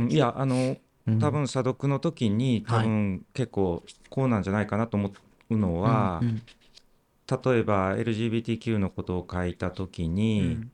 [0.10, 1.20] いやあのうん。
[1.20, 5.12] 多分査読の時に多分結構こうなんじゃないかなと思
[5.50, 10.72] うのは、例えば LGBTQ のことを書いた時に、うん。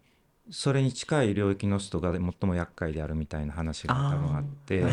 [0.49, 4.83] それに近い領域の人が最も厄介であるみたいな話が多分あって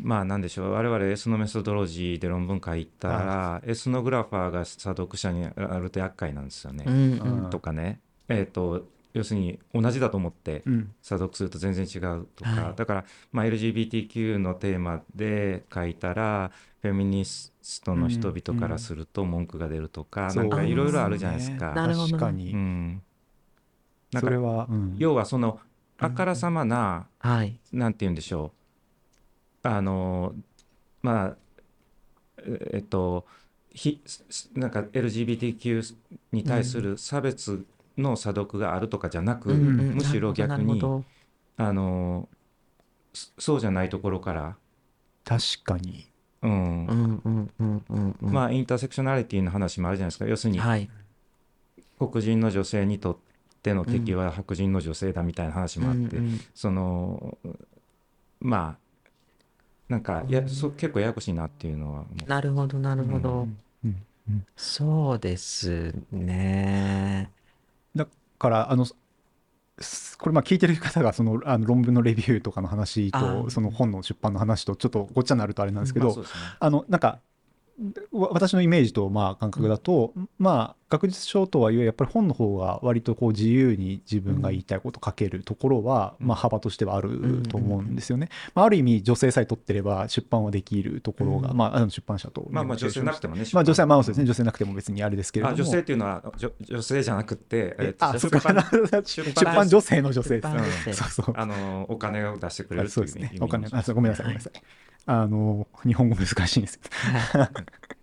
[0.00, 0.72] まあなんでしょう。
[0.72, 6.84] 我々エスノメソドロジーで論文書いたらエスノグラファーが査読者にあると厄介なんですよね。
[6.86, 7.44] うんうん。
[7.44, 8.00] うんとかね。
[8.28, 10.92] えっ、と要するに同じだと思ってうん。
[11.00, 12.74] 査読すると全然違うとか、はい。
[12.74, 16.50] だから、まあ、LGBTQ のテーマで書いたら
[16.82, 17.52] フェミニス
[17.84, 21.72] トの人々からすると文句が出るとか、なんかいろいろあるじゃないですか。
[21.74, 23.02] 確かに、うん、
[24.12, 24.94] なんかそれは、うん。
[24.98, 25.60] 要はその
[25.98, 27.58] あからさまな、はい。
[27.72, 28.63] なんて言うんでしょう
[29.64, 30.34] あの
[31.02, 31.36] まあ
[32.38, 33.26] ええっと
[33.70, 35.94] ひすなんか LGBTQ
[36.30, 37.66] に対する差別
[37.98, 40.80] の査読があるとかじゃなく、うんうんむしろ逆に
[41.56, 42.28] あの
[43.12, 44.56] そそうじゃないところから、
[45.24, 46.10] 確かに。
[46.42, 46.86] うん。
[46.86, 48.32] うんうんうんうんうん。
[48.32, 50.26] まあインターセクショナリティの話もあるじゃないですか。
[50.26, 50.90] 要するにはい。
[51.96, 53.16] 黒人の女性にとっ
[53.62, 56.18] ての敵は白人の女性だみたいな話もあって、
[56.54, 57.38] その
[58.40, 58.83] まあ
[59.94, 63.30] なんかやそ結構ややこしいなっていうのは思うなるほどなるほど。
[63.30, 63.58] うん
[64.28, 67.30] うんそうですね。
[67.94, 68.86] だからあの
[69.78, 77.20] すこれまあ聞いてる方がそのあの論文のレビューとかの話あーとその本の出版の話とちょっとごっちゃになるとあれなんですけど、まあそうですねあのなんかわ
[78.12, 86.28] 私のイメージとまあ感覚だと、まあ学術書とはいえやっぱり本の方が割とこう自由に自分が言いたいこと書けるところは、うん。
[86.28, 88.28] まあ幅としてはあると思うんですよね。
[88.54, 95.54] まあ、ある意味女性さえ取ってれば出版はできるところが、うんまああの出版社とまあまあ女性なくてもねまあ女性はまあそうですねね女性なくても別にあれですけれども。
[95.54, 98.40] あ女性っていうのは女女性じゃなくて、えっとあそうか。
[99.04, 100.48] 出版 女性の女性です。
[100.48, 101.34] 出版女性そうそう。
[101.36, 103.26] あのお金を出してくれるあそうですね。
[103.26, 104.62] っていう意味お金あそうごめんなさいごめんなさい
[105.06, 106.80] あの日本語難しいんです
[107.32, 107.50] はい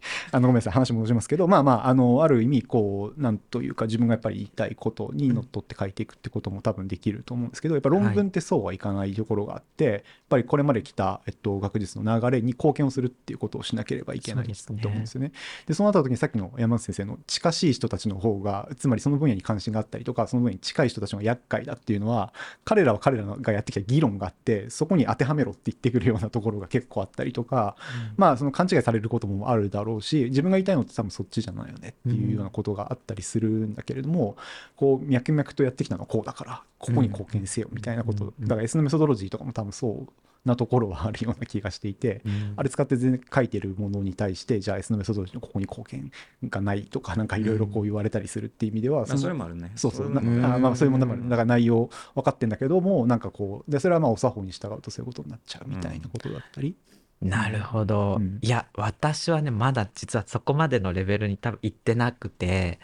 [0.32, 15.32] あのごめんなさい話戻しますけどまあまああのある意味こうなんというか自分がやっぱり言いたいことにのっとって書いていくってことも多分できると思うんですけどやっぱ論文ってそうはいかないところがあって、やっぱりこれまで来た、えっと、学術の流れに貢献をするっていうことをしなければいけないと思うんですよね。
[15.68, 22.34] でそうなった時にさっきの山内先生の近しい人たちの方がつまりその分野に関心があったりとかその分野に近い人たちが厄介だっていうのは
[22.64, 27.78] 彼らは彼らがやってきた議論があってそこに当てはめろって言ってくるようなところが結構あったりとか、
[28.18, 34.36] まあその勘違いされることもあるだろうし自分が言いたいのって多分そっちじゃないよねっていうようなことがあったりするんだけれども、
[34.76, 40.08] こう脈々とやってきたのはこうだからここに貢献せよみたいなこと、うんだから S のメソドロジーとかも多分そう
[40.44, 42.54] なところはあるような気がしていて、うん。
[42.56, 46.12] あれ使って全然書いてるものに対してじゃあ S のメソドロジーのここに貢献
[46.46, 49.72] がないとかなんかいろいろこう言われたりするっていう意味では、まあ、それのもあるね。
[49.76, 56.76] そうそうあまあそういうものもあるだから内容分かってんだけどもなんかこうでそれはまあお作法に従うとそういうことになっちゃうみたいなことだったり、
[57.22, 58.40] なるほど、うん。
[58.42, 62.80] いや私はねまだ実はそこまでのレベルに多分行ってなくて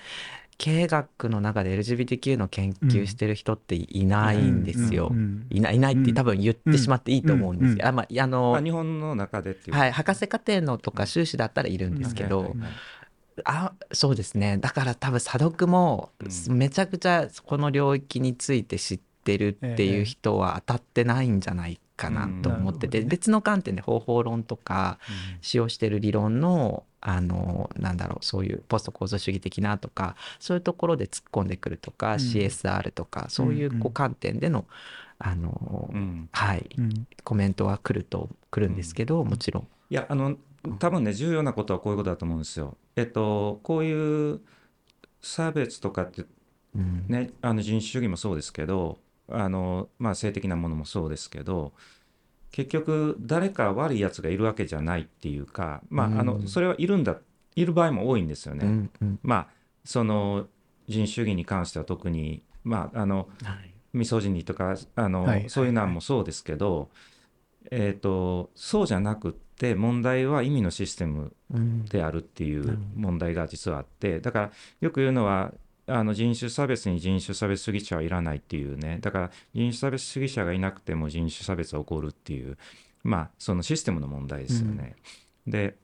[0.57, 5.11] 経営学の中で LGBTQ の研究してる人っていないんですよ。
[5.51, 7.75] いないいないって多分言ってしまっていいと思うんです。
[7.75, 7.93] けど、うん。
[7.93, 12.55] あまあ、あのあ日本の中でっていうはい、博士課程のとか修士だったらいるんですけど、
[13.45, 14.57] あそうですね。
[14.57, 23.09] だから多分査読もうめちゃくちゃこの領域について知ってるっていう人は当たってないんじゃないかなと思ってて、うんね。
[23.09, 24.99] 別の観点で方法論とか
[25.41, 32.19] 使用してる理論のあのなんだろうそういうポスト構造主義的なとかそういうところで突っ込んでくるとか、うん。
[32.19, 33.93] CSR とかそういううんうこうん。
[33.93, 34.65] 観点での
[35.19, 36.29] あの、うん。
[36.31, 37.07] はいうん。
[37.23, 39.67] コメントは来ると来るんですけど、もちろん。
[39.89, 40.37] いやあの
[40.79, 42.77] 多分ね重要なことはこういうことだと思うんですよ。
[42.95, 44.41] えっとこういう
[45.21, 46.25] 差別とかって
[46.75, 47.05] うん。
[47.07, 48.99] ねあの人種主義もそうですけど
[49.29, 51.73] あの、まあ、性的なものもそうですけど
[52.51, 57.17] 結局誰か悪いやつがいるわけじゃないっていうか、まあ、あのうんそれはいるんだ
[57.55, 58.65] いる場合も多いんですよね。
[58.65, 59.19] うんうん。
[59.23, 59.47] まあ
[59.83, 60.47] その
[60.87, 63.73] 人種主義に関しては特に、まあ、あのはい。
[63.93, 66.89] ミソジニーとかあの、はいそういうのもそうですけど、
[67.71, 71.85] えー、とそうじゃなくって問題は意味のシステムうん。
[71.85, 74.51] であるっていう問題が実はあってだから
[74.81, 75.51] よく言うのは
[75.87, 78.99] あの人種差別に人種差別主義者はいらないっていうね。
[79.01, 82.57] だから人種差別主義者がいなくても人種差別は起こるっていう
[83.03, 84.95] まあそのシステムの問題ですよね。
[85.47, 85.75] で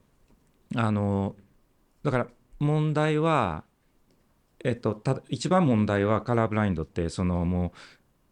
[0.76, 1.34] あの
[2.02, 2.26] だから
[2.58, 3.64] 問題は
[4.64, 7.72] えっと、た一番問題はカラーブラインドってそのも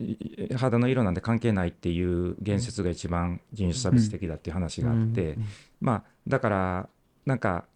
[0.00, 5.36] うい肌の色なんで関係ないっていう言説が一番人種差別的だっていう話があって、
[5.80, 6.88] まあだから
[7.26, 7.66] なんか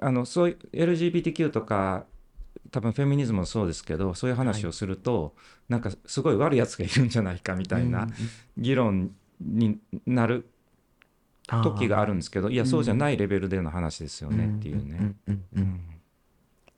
[0.00, 2.04] あのそういう LGBTQ とか
[2.72, 5.34] 多分フェミニズムもそうですけどそういう話をすると、
[5.68, 8.08] なんかすごい悪いやつがいるんじゃないかみたいな
[8.56, 10.48] 議論になる
[11.46, 14.82] 時があるんですけどいやそうじゃないレベルでの話ですよねっていうね。
[14.82, 15.80] んうんうんううんん。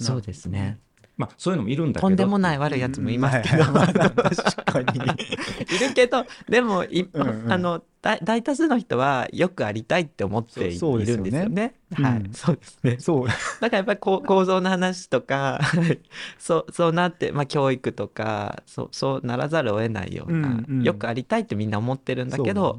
[0.01, 0.81] そうですね。
[1.17, 2.09] まあそういうのもいるんだけど。
[2.09, 3.93] とんでもない悪いやつもいますけど、うんはい。
[3.93, 5.01] 確かに。
[5.77, 7.53] いるけどでも一般、うんうん。
[7.53, 11.23] あの大大多数の人はよくありたいって思っていそうそうですよね。
[11.23, 11.75] るんですよね。
[11.93, 12.33] はい、うん。
[12.33, 12.97] そうですね。
[12.99, 13.27] そう。
[13.29, 15.61] だからやっぱりこう 構造の話とか
[16.39, 20.83] そうそうなって、まあ、教育とかそうそうならざるを得ないような、うんうん。
[20.83, 22.79] よくありたいってみんな思ってるんだけど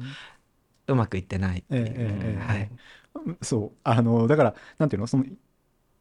[0.88, 0.92] う。
[0.92, 1.84] うまくいってないっていう。
[1.86, 2.70] ええええはい。
[3.40, 3.78] そう。
[3.82, 5.06] あのだからなんていうの？
[5.06, 5.24] その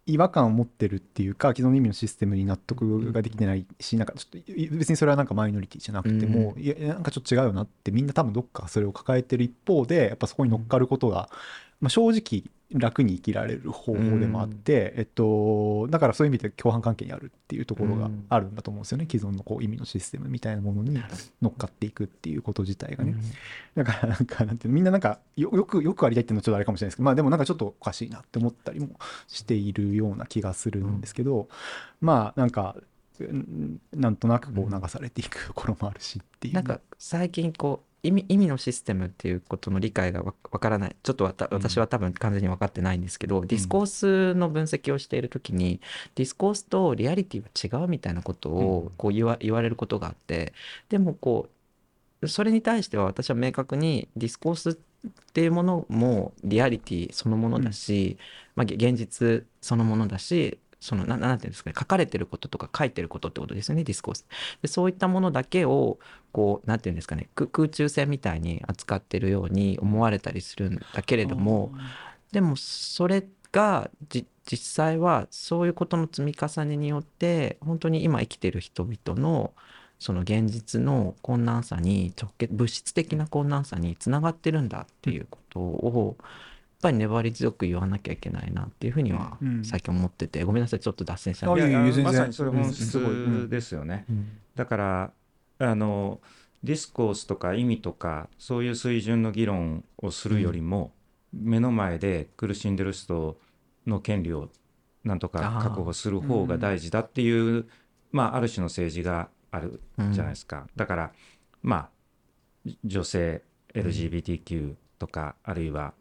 [0.07, 11.29] 違和感を持ってるっていうか既存の意味のシステムに納得ができてないしなんかちょっとい別にそれはなんかマイノリティじゃなくても、いやなんかちょっと違うよなってみんな多分どっかそれを抱えてる一方でやっぱそこに乗っかることが、
[11.81, 20.99] まあ、正直楽に生きられる方法でもあって、えっと、だからそういう意味で共犯関係にあるっていうところがあるんだと思うんですよね、既存のこう意味のシステムみたいなものに
[21.41, 23.15] 乗っかっていくっていうこと自体がね。
[23.75, 28.89] だからなんかなんていうのみんななんかよよくよくありたいっていうのはちょっとあれかもしれないですけどまあでもなんかちょっとおかしいなって思ったりも
[29.27, 31.47] しているような気がするんですけど、
[32.01, 32.75] まあなんか
[33.19, 36.53] うんなんとなくこう流されていくところもあるしっていう。
[36.55, 40.95] なんか最近こう意味意味のシステムっていうことの理解がわわからない。
[41.03, 45.81] ちょっとわた私は多分完全に分かってないんですけど、ディスコースの分析をしている時に
[46.15, 48.65] ディスコースとリアリティは違うみたいなことうん。
[48.65, 50.53] をこう言わ言われることがあって
[50.89, 51.49] でもこ
[52.21, 54.73] うそれに対しては私は明確にディスコースっ
[55.33, 58.17] ていうものもリアリティそのものだし、
[58.55, 64.25] まあ、げ現実そのものだしそのななんていうんですかね書かれてることとか書いてることってことですよねディスコース。
[64.61, 65.99] でそういったものだけを
[66.31, 71.71] こうなんていうんですかねく空中戦みたいに扱ってるように思われたりするんだけれども
[72.31, 79.53] でもそれがじ実際はそういうことの積み重ねによって本当に今生きてる人々の
[79.97, 86.54] その現実の困難さに直結物質的な困難さにつながってるんだっていうことをやっ
[86.85, 89.65] ぱり粘り強く言わなきゃいけないなっていうふうにはうん。
[89.65, 90.43] 最近思ってて。
[90.43, 94.05] ごめんなさいちょっと脱線したあいやいやいやいや全然まさにそれ本質ですよね。
[94.07, 94.27] うん。
[94.55, 95.11] だから
[95.57, 96.21] あの
[96.63, 100.91] ディスコースとか意味とかそういう水準の議論をするよりも、
[101.33, 103.37] 目の前で苦しんでる人
[103.87, 104.49] の権利を
[105.03, 107.67] なんとか確保する方が大事だっていう、
[108.11, 109.81] まあある種の政治がある
[110.11, 111.11] じゃないですか、だから
[111.61, 111.89] ま
[112.67, 115.93] あ女性 LGBTQ とか、あるいは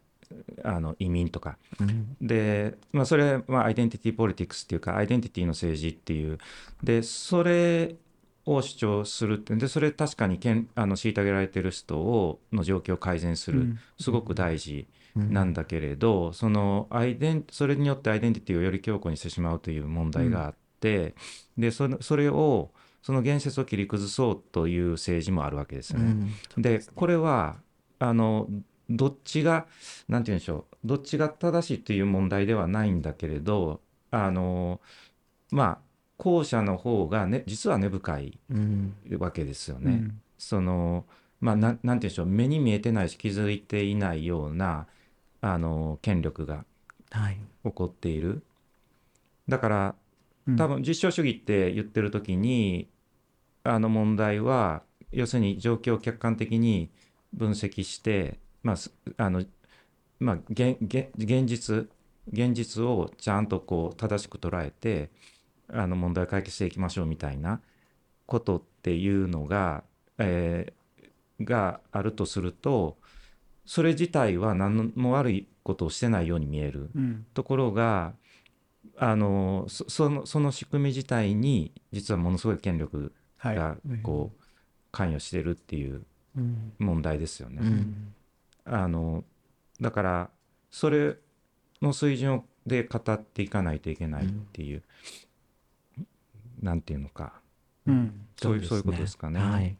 [0.62, 1.56] あの移民とか。
[1.80, 2.16] うん。
[2.20, 6.38] で、まあ、それはアイデンティティポリティクスっていうかアイデンティティの政治っていう。
[6.82, 7.96] でそれ
[8.46, 13.78] を主張するってでそれ確かにけんあの虐げられてる人をの状況を改善する、うん。
[13.98, 15.32] すごく大事うん。
[15.32, 21.14] なんだけれど、そのアイデンそれによってアイデンティティをより強固にしてしまうという問題があって、
[21.56, 22.70] でそのそれを
[23.04, 26.26] その言説を切り崩そうという政治もあるわけですよね。
[26.56, 27.56] でこれは
[27.98, 28.48] あの
[28.90, 29.66] どっちが
[30.08, 33.80] なんて言うんでしょうどっちが正しいという問題ではないんだけれど
[34.10, 34.80] あの
[35.50, 35.78] まあ
[36.18, 39.90] 後者の方が、ね、実は根深いうんわけですよね。
[39.90, 41.06] うんその
[41.40, 44.86] まあなんなんて言うんでしょう目に見えてないし気づいていないような
[45.40, 46.64] あの権力が
[47.10, 48.42] はい起こっている。
[49.48, 49.94] だから
[50.46, 52.88] うん多分実証主義って言ってる時に
[53.62, 54.82] あの問題は
[55.12, 56.90] 要するに状況を客観的に
[57.32, 59.44] 分析して、まあすあの
[60.18, 61.88] まあ、現現現実
[62.32, 65.10] 現実をちゃんとこう正しく捉えて
[65.68, 67.60] あの問題を解決していきましょうみたいな
[68.26, 69.84] ことっていうのが、
[70.18, 70.84] えー
[71.40, 72.96] があるとすると
[73.66, 76.90] それ自体は何も悪いことをしてないように見える。
[76.94, 78.14] うんところが
[78.96, 84.44] あのそそのその仕組み自体に実はものすごい権力はいがこう
[84.92, 86.04] 関与してるっていう
[86.36, 87.58] うん問題ですよね。
[87.62, 88.14] うん
[88.64, 89.24] あの
[89.80, 90.30] だから
[90.70, 91.16] それ
[91.82, 94.82] の水準で語っていかないといけないっていう、
[96.62, 97.34] なんていうのか。
[97.86, 98.26] うん。
[98.40, 99.40] そういうそういうことですかね。
[99.40, 99.66] はい。
[99.68, 99.78] うん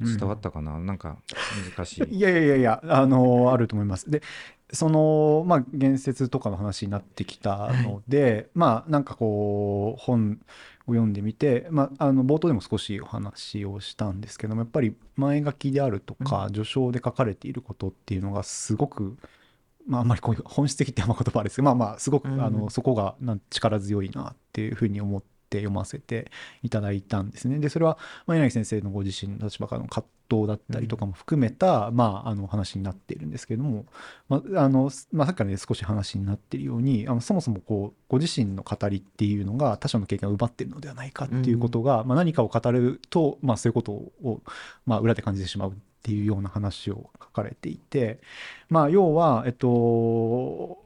[0.00, 1.18] 伝わったかな、なんか
[1.76, 2.04] 難しい。
[2.16, 4.10] いやいやいやあのあると思います。
[4.10, 4.22] で、
[4.72, 10.38] その、まあ、言説とかの話になってきたので、まあ、なんかこう、本
[10.86, 19.16] を読んでみて、まあ、あの、冒頭でも少しお話をしたんですけども、やっぱり前書きであるとか、序章で書かれていることっていうのがすごく、
[19.86, 22.40] まあ、あんまりこういう本質的ってあんま言葉あれですけど、まあまあ、すごく、うん。
[22.42, 26.30] あの、そこがなん力強いなっていうふうに思っって読ませて
[26.62, 27.58] いただいたんですね。
[27.58, 27.96] でそれは、
[28.26, 33.86] まあ、柳先生のご自身の立場からの葛藤だったりとかも含めた、まあ、あの話になっているんですけれども、
[34.28, 44.42] まああのまあ、さっきからね少し話になっているようにあのそもそもこうご自身の語りっていうのが他者の経験を奪っているのではないかっていうことが、まあ、何かを語ると、まあ、そういうことを、
[44.84, 48.20] まあ、裏で感じてしまうっていうような話を書かれていて、
[48.68, 50.78] まあ、要は、えっと、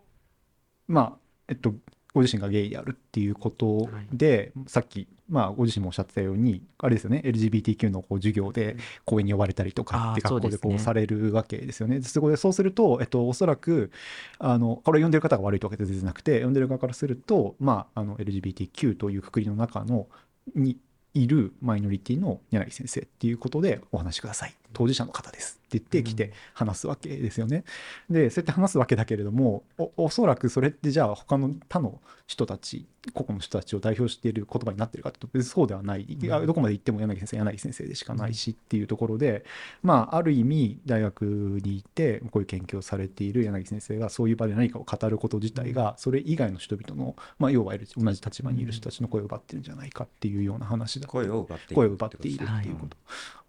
[0.88, 1.74] まあ、えっと、
[2.14, 12.02] ご自身がゲイであるっていうことで、さっき、まあ、ご自身もおっしゃってたように、あれですよね、LGBTQ のこう授業で講演に呼ばれたりとかって学校でこそうされるわけですよね。
[12.02, 13.90] そこでそうすると、えっと、おそらく、
[14.38, 20.06] あの、これ読んでる方が悪いとか全然なくて、読んでる側からすると、まあ、あの、LGBTQ というくくりの中の、
[20.54, 20.76] に
[21.14, 24.54] いるマイノリティの柳先生っていうことでお話しください。
[24.72, 27.64] 当事者の方ですって言ってきて話すわけですよね。
[28.10, 36.02] で、そうやって話すわけだけれども、おおそらくそれってじゃあ他の他の人たち、個々の人たちを代表している言葉になってるかというとそうではない。
[36.02, 39.44] いやどこまで行っても柳先生、柳先生でしかないしっていうところで、
[39.82, 52.96] まあ、ある意味大学にいてこういう研究をされている柳先生がそういう場で何かを語ること自体がそれ以外の人々の、まあ、要は同じ立場にいる人たちの声を奪ってるんじゃないかっていうような話だ声を奪っている声を奪っているっていうこと。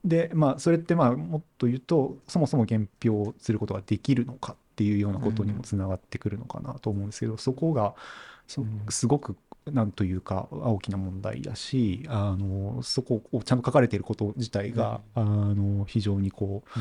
[0.03, 7.93] でまあそれってまあもっと言うとそもそも減票することができるのかっていうようなことにもつながってくるのかなと思うんですけど、そこが
[8.47, 9.37] そすごく
[9.71, 16.79] なんというか大きな問題だしあのそこをちゃんと書かれていること自体が、あの非常にこう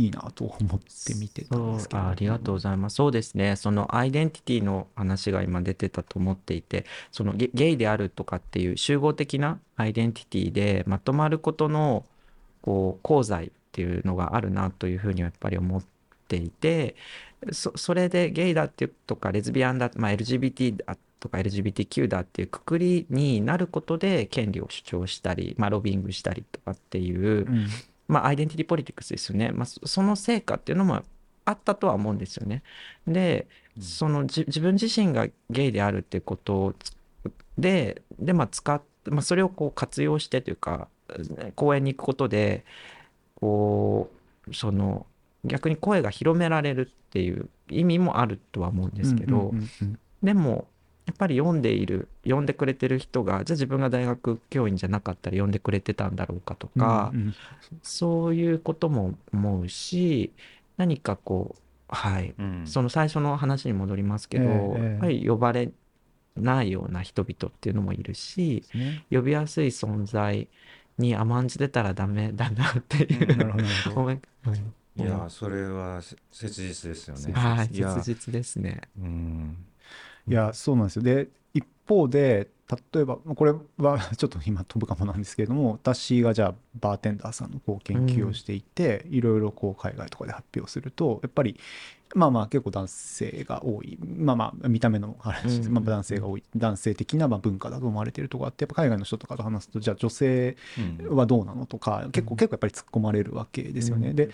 [0.00, 2.96] いいなと思って見てたんですけどそうあありがとうございます。
[2.96, 3.56] そうですね。
[3.56, 12.04] そのアイデンティティの話が今出てたと思っていて、そのゲゲイであるとかっていう集合的なアイデンティティでまとまることの
[12.62, 15.82] こう功罪っていうのがあるなというふうにはやっぱり思っ
[16.28, 16.96] ていて、
[17.52, 27.68] そそれでゲイだっていうとかレズビアンだ、まあ、LGBT だとか LGBTQ だっていうくくりになることで権利を主張したり、まあ、ロビングしたりとかっていう、うん
[28.10, 29.52] まあ、アイデンティティポリティクスですよね。
[29.52, 31.02] まあ、そその成果っていうのも
[31.44, 32.64] あったとは思うんですよね。
[33.06, 33.46] で、
[33.80, 36.74] そのじ自分自身がゲイであるっていうこと
[37.56, 40.88] で、で、まあ、使っ、まあ、それをこう活用してというか、
[41.54, 42.64] 公園に行くことで、
[43.36, 44.10] こ
[44.48, 45.06] う、その、
[45.44, 49.54] 逆に声が広められるっていう意味もあるとは思うんですけど、
[50.22, 50.66] でも
[51.10, 57.34] やっぱり読んでいる読んでくれてる人がじゃあ自分が大学教員じゃなかったら読んでくれてたんだろうかとうんか、うんうん。
[57.82, 60.32] そういうことも思うし
[60.76, 62.62] 何かこうはい、うん。
[62.64, 64.90] その最初の話に戻りますけど、ええええ。
[64.92, 65.72] やっぱり呼ばれ
[66.36, 69.04] ないような人々っていうのもいるしね。
[69.10, 70.46] 呼びやすい存在
[70.98, 74.00] に甘んじてたらダメ だなっていう、なるほどなるほど。
[74.02, 74.20] 思い
[74.96, 77.32] いやそれはせ切実ですよね。
[77.32, 78.82] はい切実ですね。
[79.00, 79.56] うん
[80.28, 81.02] いやそうなんですよ。
[81.02, 82.48] で一方で
[82.92, 91.58] 例えばまあこれは ちょっと今飛ぶかもなんですけれども私がじゃあバーテンダーさんのこう研究をしていて、いろいろこう海外とかで発表するとやっぱり
[92.14, 93.98] まあまあ結構男性が多い。
[94.02, 95.74] まあまあ見た目の話です、うん。
[95.74, 96.42] まあ、男性が多い。
[96.56, 100.56] 男性的なまあ文化だと思われているところがあってやっぱ海外の人とかと話すとじゃあ女性
[101.00, 101.16] うん。
[101.16, 104.10] はどうなのとか結構結構やっぱり突っ込まれるわけですよね。
[104.10, 104.16] うん。
[104.16, 104.30] で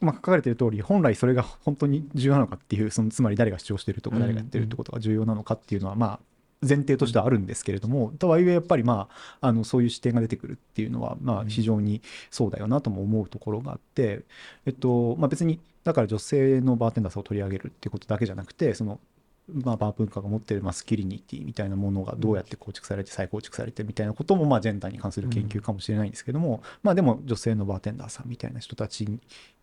[0.00, 6.20] まあ、書かれている通り本来それが本当に重要なのかっていうそのつまり誰が主張しているとかうん誰がやってるってことが重要なのかっていうのはまあ
[6.62, 9.08] 前提としてはあるんですけれどもとはいえやっぱりま
[9.40, 14.22] ああのそういう視点が出てくるっていうのはまあ非常にそうだよなとも思うところがあって、
[14.64, 19.00] えっとまあ、別にだから女性のバーテンダーさんを取り上げるっていうことだけじゃなくてその
[19.48, 29.06] まあ、バー文化が持っているマスキュリニティみたいなものがどうやって構築されて再構築されてみたいなこともまあジェンダーに関する研究かもしれないんですけども、まあでも女性のバーテンダーさんみたいな人たち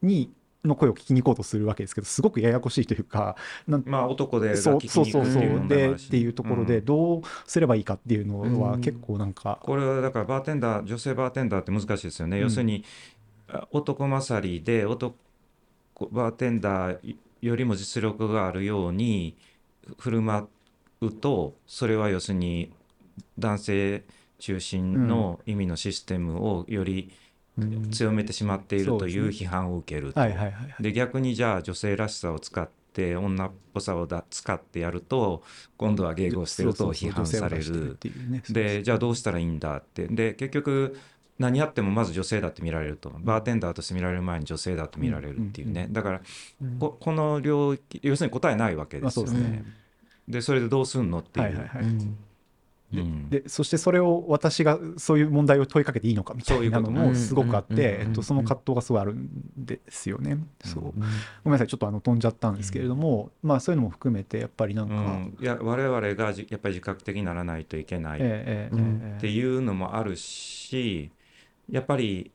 [0.02, 0.32] に
[0.64, 3.36] の声を聞きに行こうとするわけですけどすごくややこしいというか
[3.68, 5.68] まあ男でがそうそうそうそう。
[5.68, 12.44] でっていうところでうんどうすればいいかっていうのはうん結構なんか、これはだからバーテンダー女性バーテンダーって難しいですよね、うん。
[12.44, 12.86] 要するに
[13.50, 15.16] あ男勝りで男
[16.12, 19.36] バーテンダーよりも実力があるように
[19.98, 20.48] 振る舞
[21.02, 22.72] うとそれは要するに
[23.38, 24.04] 男性
[24.40, 27.12] 中心の意味のシステムをより
[27.58, 30.14] うん強めてしまっているという批判を受ける
[30.80, 35.44] で逆にじゃあ女性らしさを使って女っぽさをだ使ってやると
[35.78, 37.98] 今度は迎合してると批判される。
[38.50, 40.08] でじゃあどうしたらいいんだって。
[40.08, 40.98] で結局
[41.40, 46.22] 何やってもまず女性だって見られるとバーテンダーとして見られる前に女性だと見られるっていうね、うんだから
[46.62, 46.80] うん。
[46.80, 49.58] ここの領域要するに答えないわけですよまあそうですね。
[49.58, 49.66] ね。
[50.28, 52.18] でそれでどうすんのっていう、はいはいはい、うん。
[52.94, 53.30] うん。
[53.30, 60.38] でそしてそれを私がそういう問題を問いかけていいのかみたいなのそういうこともすごくあっうんて、うんえっと、その葛藤がすごいあるんですよね。
[60.64, 60.92] そううん。
[60.92, 61.00] ご
[61.46, 68.22] めんなさいちょっとあの飛んじゃったんですけれども、まあそういうのも含めてやっぱりなんか、うん、いや我々がじやっぱり自覚的にならないといけないっ
[69.20, 71.12] ていうのもあるし
[71.70, 72.32] やっぱり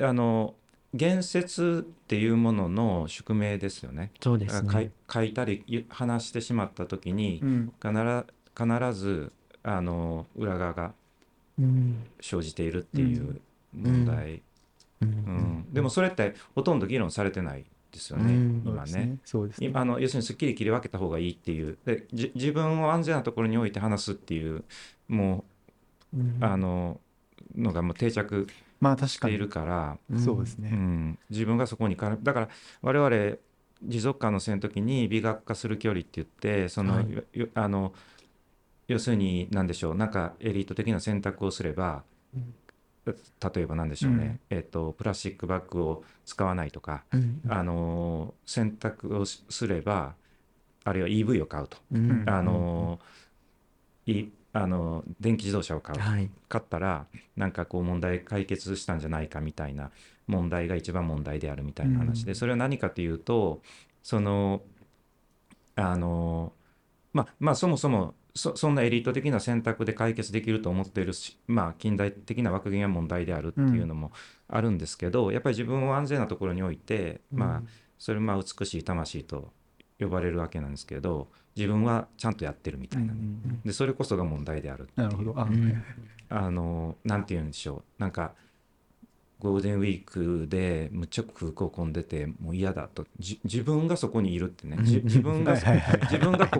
[0.00, 0.54] あの
[0.94, 4.10] 言説っていうものの宿命ですよね。
[4.20, 4.90] そうですね。
[5.12, 7.72] 書いたりゆ話してしまった時にうん。
[7.82, 8.26] 必ず
[8.56, 10.94] 必ずあの裏側が
[11.58, 12.06] うん。
[12.20, 13.40] 生じているっていう
[13.74, 14.42] 問題、
[15.02, 15.08] ううん。
[15.08, 15.66] ん。
[15.72, 18.62] でもそれってほとんど議論されてないですよね、うん。
[18.64, 19.18] 今ね。
[19.24, 19.70] そうですね。
[19.74, 21.76] あの要するにすっきり切り分けた方がいいっていう。
[21.84, 24.64] でじ自分を安全なところに置いて話すっていう
[25.08, 25.44] も
[26.14, 26.20] うん。
[26.20, 26.98] うあの
[27.54, 28.46] のがもう定着
[28.80, 29.34] まあ確かに。
[29.34, 30.20] いるから、うん。
[30.20, 32.48] そうですね、うん、自分がそこにからだから
[32.82, 33.36] 我々
[33.82, 37.38] 持続可能性の時に美学化する距離って言ってその、はい。
[37.38, 37.92] よあの
[38.88, 39.94] 要するに何でしょう。
[39.94, 42.02] なんかエリート的な選択をすれば、
[42.34, 42.54] うん。
[43.06, 47.40] 例えば何でしょうね、えっとプラスチックバッグを使わないとか、うん。
[47.48, 50.14] あの選択をしすれば
[50.84, 52.24] あるいは EV を買うと、うん。
[52.26, 52.98] あの
[54.06, 56.30] いあの電気自動車を買う、はい。
[56.48, 59.90] 買ったらなんかこう問題解決したんじゃないかみたいな
[60.26, 62.34] 問題が一番問題であるみたいな話で、うん。
[62.34, 63.60] それは何かというと
[64.02, 64.62] その
[65.76, 66.52] あの
[67.12, 74.12] まあまあそもそもそそんなエリート的な選択で解決できると思っているしまあ近代的な枠組みは問題であるっていうのも
[74.48, 77.68] あるんですけど、やっぱり自分を安全なところに置いて、まあ
[77.98, 79.52] それまあ美しい魂と
[79.98, 85.34] 呼ばれるわけなんですけど自分はちゃんとやってるみたいなね、うんでそれこそが問題であるなるほど。
[85.36, 85.82] あ、うん。
[86.28, 88.00] あのなんて言うんでしょう。
[88.00, 88.32] なんか
[89.40, 93.06] ゴールデンウィークでむっちゃ空港混んでてもう嫌だと。
[93.18, 94.78] じ自分がそこにいるってね。
[94.82, 95.54] じ自分が
[96.10, 96.48] 自分が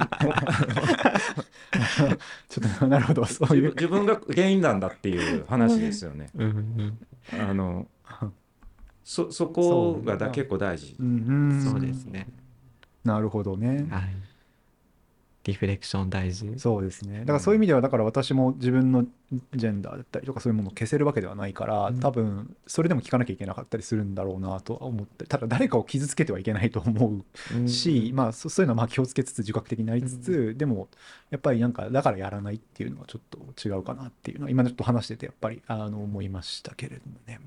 [2.49, 3.25] ちょっとなるほど。
[3.25, 3.71] そういう。
[3.71, 6.29] 自分が原因なんだっていう話ですよね。
[6.35, 6.99] うん
[7.33, 7.89] あの
[9.03, 10.95] そそこがだ結構大事。
[10.99, 11.03] う。
[11.03, 11.63] うんん。
[11.63, 12.29] そうですね。
[13.05, 13.87] なるほどね。
[13.91, 14.15] はい。
[15.45, 16.59] リフレクション大事。
[16.59, 17.21] そうですね。
[17.21, 19.05] だからそういう意味ではだから私も自分の
[19.55, 22.01] ジェンダーだったりとかそういうものを消せるわけではないからうん。
[22.01, 27.13] 多分それでも聞かなきゃいけなかったりするんだろうなとは思ってただ誰かを傷つけてはいけないと思う
[27.59, 30.89] んうし、まあそそういうのはまあ気をつけつつ自覚的になりつつ、でも
[31.31, 37.41] やっぱりなんかだからやらないっていうのはちょっと違うかなっていうのは今ちょっと話しててやっぱりあの思いましたけれどもね。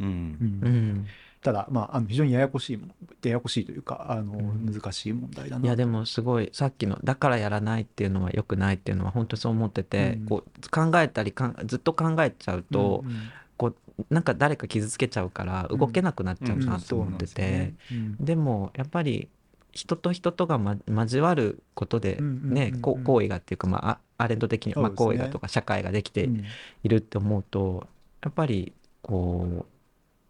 [0.00, 0.60] うん。
[0.62, 0.68] うん。
[0.68, 1.06] うん。
[1.44, 2.86] ただまああの非常にややこしいも
[3.22, 4.72] ややこしいというかあのうん。
[4.72, 5.64] 難しい問題だな。
[5.64, 10.26] いやでもすごいさっきのだからやらないっていうのは良くないっていうのは本当そう思ってて、うん。
[10.26, 13.16] こう考えたりかんずっと考えちゃうと、うんうん。
[13.58, 17.74] こうなんか誰か傷つけちゃうから動けなくなっちゃううんなと思ってて、
[18.18, 19.28] でもやっぱり
[19.72, 22.80] 人と人とが、ま、交わることでうんうんうんね、うん。
[22.80, 26.44] こう行為がっていうか、まあ、あアレント的に、まあ、行為がとか社会ができてうん。
[26.84, 27.86] いるって思うと
[28.22, 28.72] やっぱり
[29.02, 29.73] こう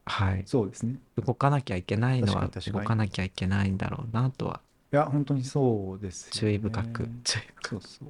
[0.07, 0.43] はい。
[0.47, 0.97] そうですね。
[1.17, 2.85] 動かなきゃいけないのは確かに確かに。
[2.85, 4.61] 動かなきゃいけないんだろうなとは。
[4.93, 8.09] いや本当にそうですよね、注意深く、注意深そうそう。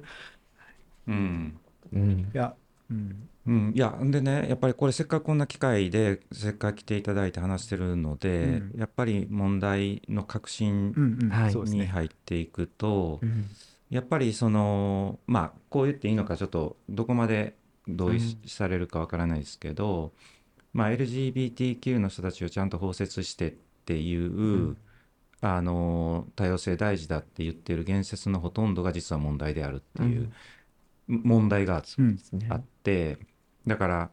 [1.07, 1.59] うん。
[1.91, 2.19] く、うん。
[2.33, 2.53] いや、
[2.91, 8.79] うん、うん、いやでねやっぱりこれせっかくこんな機会でせっかく来ていただいて話してるので、うん。
[8.79, 11.45] やっぱり問題の核心うん、うん、はい。
[11.47, 11.85] にそうですね。
[11.87, 13.45] 入っていくと、うん。
[13.89, 17.55] やっぱりそのまあこう言っていいのかちょっとどこまで
[17.87, 20.11] 同意しされるかわからないですけど、
[20.75, 23.53] まあ、LGBTQ の人たちをちゃんと包摂してっ
[23.85, 24.77] ていう、ん。
[25.41, 30.31] あの多様性大事だって言ってる言説のほとんどが実は問題であるっていう、
[31.07, 32.47] 問題がうん、ですね。
[32.49, 33.19] あって
[33.67, 34.09] だから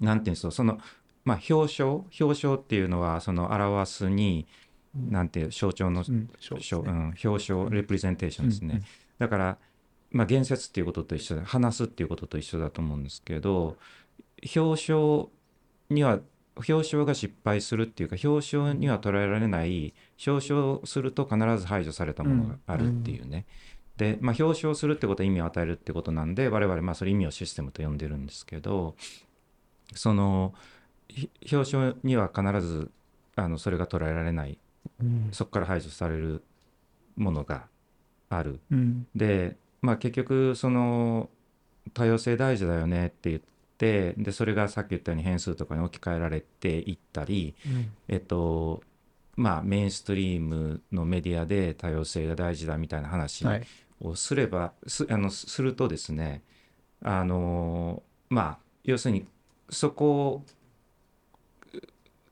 [0.00, 0.78] なんていうんですかその、
[1.24, 1.86] まあ、表彰？
[2.18, 4.46] 表彰っていうのはその表すに
[4.94, 8.84] なんていう象徴のうん、表彰レプレゼンテーションですね、うんうん。
[9.18, 9.58] だから、
[10.12, 13.76] まあ、言説っていうことと一緒で話すっていうことと一緒だと思うんですけど
[14.56, 15.28] 表彰
[15.90, 16.20] には
[16.56, 19.94] 表彰が失敗するっていうか表彰には捉えられない
[20.26, 23.46] 表彰すると必ず排除されたものがあるっていうね、
[23.96, 28.96] で、まあ、表彰するってことは意味を与えるってことなんで我々まあそれ意味をシステムと呼んでるんですけど
[29.94, 30.54] その
[31.08, 32.90] ひ表彰には必ず
[33.36, 34.58] あのそれが捉えられない
[35.00, 35.28] うん。
[35.32, 36.42] そこから排除される
[37.16, 37.66] ものが
[38.30, 38.60] ある。
[38.70, 41.28] うん、で、まあ、結局その
[41.94, 43.48] 多様性大事だよねって言って
[43.78, 47.90] でそれがさっき言ったように変数とかに置き換えられていったり、うん。
[48.08, 48.82] えっと
[49.36, 53.66] まあ、メインストリームのメディアで多様性が大事だみたいな話はい。
[54.00, 56.42] をすれば、すあのするとですね
[57.02, 59.26] あのまあ要するに
[59.70, 60.42] そこ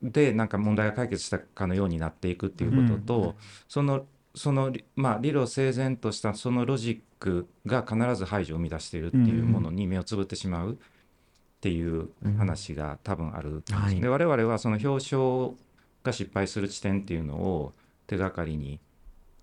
[0.03, 3.34] でなんか問題が解決したかのようになっていくっていうことと、うん
[3.68, 10.78] そのそのりまあ理路整然としたそのロジックが必ず排除を生み出しているっていうものに目をつぶってしまう
[11.57, 14.00] っていう話が多分あるんです、はい。
[14.00, 15.57] で我々はその表彰
[16.04, 17.72] が失敗する地点っていうのを
[18.07, 18.78] 手がかりに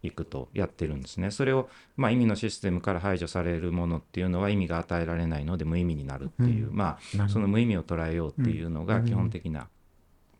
[0.04, 1.32] いくとやってるんですね。
[1.32, 6.76] それを、まあ、意味のシステムから排除されるものっていうのは意味が与えられないので無意味になるっていう、うん。
[6.76, 9.68] まあその無意味を捉えようっていうのがうん基本的な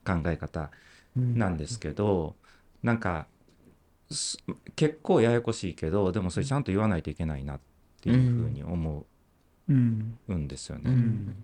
[0.06, 0.70] 考え方
[1.16, 2.36] なんですけど、
[2.82, 3.28] なんか
[4.12, 4.38] す
[4.76, 7.60] 結構ややこしいけどでもそれちゃんと言わないといけないなっ
[8.02, 9.06] ていうふうに思
[9.70, 10.94] うんうんですようね。
[10.94, 11.36] ん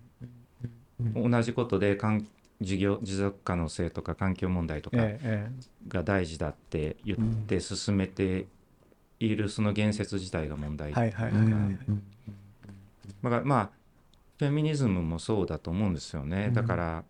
[1.16, 2.28] 同じことで環
[2.62, 5.52] 事業持続可能性とか環境問題とかええ
[5.88, 8.47] が大事だって言って進めて
[9.20, 11.52] いるその言説自体が問題えはいはいはいはい。
[11.52, 11.52] う
[11.91, 12.04] ん。
[13.24, 13.70] だからまあ
[14.38, 17.04] フェミニズムもそうだと思うんですよね、だから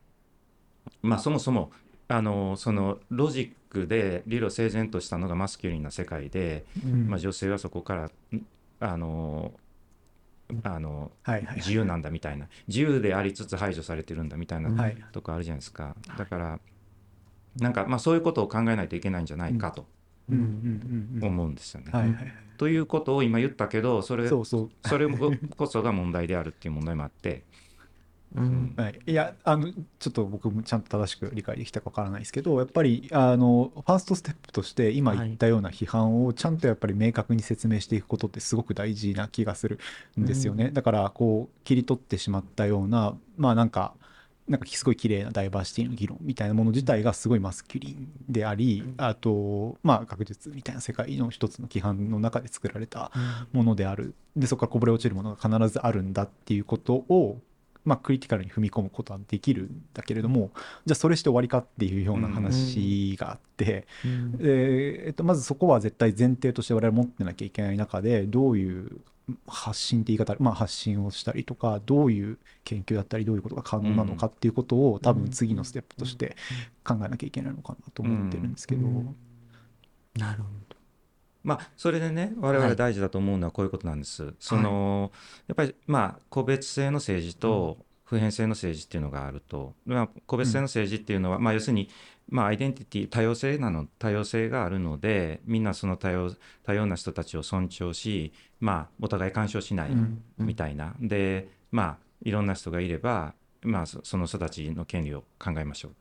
[1.04, 1.72] まあそもそも
[2.08, 7.08] あのそのロジックで理路整然としたのがマスキュリンな世界で、うん。
[7.08, 8.12] まあ、女性はそこからん
[8.80, 9.52] あの
[10.64, 12.48] あのはいはい自由なんだみたいな。
[12.68, 14.98] 自由でありつつ排除されてるんだみたいなはい。
[15.12, 15.96] とこあるじゃないですか。
[16.18, 16.60] だから
[17.58, 19.86] なんかまあそういうことを考えないといけないんじゃないかと
[20.30, 21.92] 思うんですよね。
[22.58, 24.44] ということを今言ったけどそれそ
[24.98, 25.08] れ
[25.56, 27.44] こそが問題であるっていう問題もあって。
[28.36, 28.74] うん。
[28.78, 39.80] はい、いやあのちょっと僕もちゃんと正しく理解できたかわからないですけどやっぱりあのファーストステップとして今言ったような批判をちゃんとやっぱり明確に説明していくことってすごく大事な気がする
[40.20, 43.94] んですよね、だからこう切り取ってしまったようなまあなんか
[44.50, 53.12] なんかすごい綺麗なダイバーシティの議論みたいなもの自体がすごいマスキュリンでありあとまあ学術みたいな世界の一つの規範の中で作られた
[53.54, 54.16] ものである。
[54.36, 57.40] でそこからこぼれ落ちるものが必ずあるんだっていうことを、
[57.86, 60.52] まあ、クリティカルに踏み込むことはできるんだけれども
[60.86, 64.38] じゃあそれして終わりかっていうような話があって、うん。
[64.38, 69.02] でえっと、まずそこは絶対前提として我々持ってなきゃいけない中でどういう
[69.48, 76.36] 発信って言い方、まあ、発信をしたりとかどういう研究だったりどういうことが可能なのかっていうことを多分次のステップとして
[76.84, 78.88] 考えなきゃいけないのかなと思ってるんですけど。
[78.88, 79.16] うん。
[80.16, 80.50] なるほ
[81.44, 84.34] まあそれでね我々大事だと思うのはこういうことなんです。
[84.40, 85.12] その
[85.48, 91.90] やっぱりまあ個別性の政治と普遍性の政治っていうのがあると、まあ、個別性の政治っていうのは、まあ要するに
[92.28, 96.32] まあアイデンティティ多様性なの多様性があるのでみんなその多様
[96.64, 100.24] 多様な人たちを尊重しまあお互い干渉しないうん。
[100.38, 105.92] みたいな、でまあいろんな人がいればまあそその人たちの権利を考えましょう。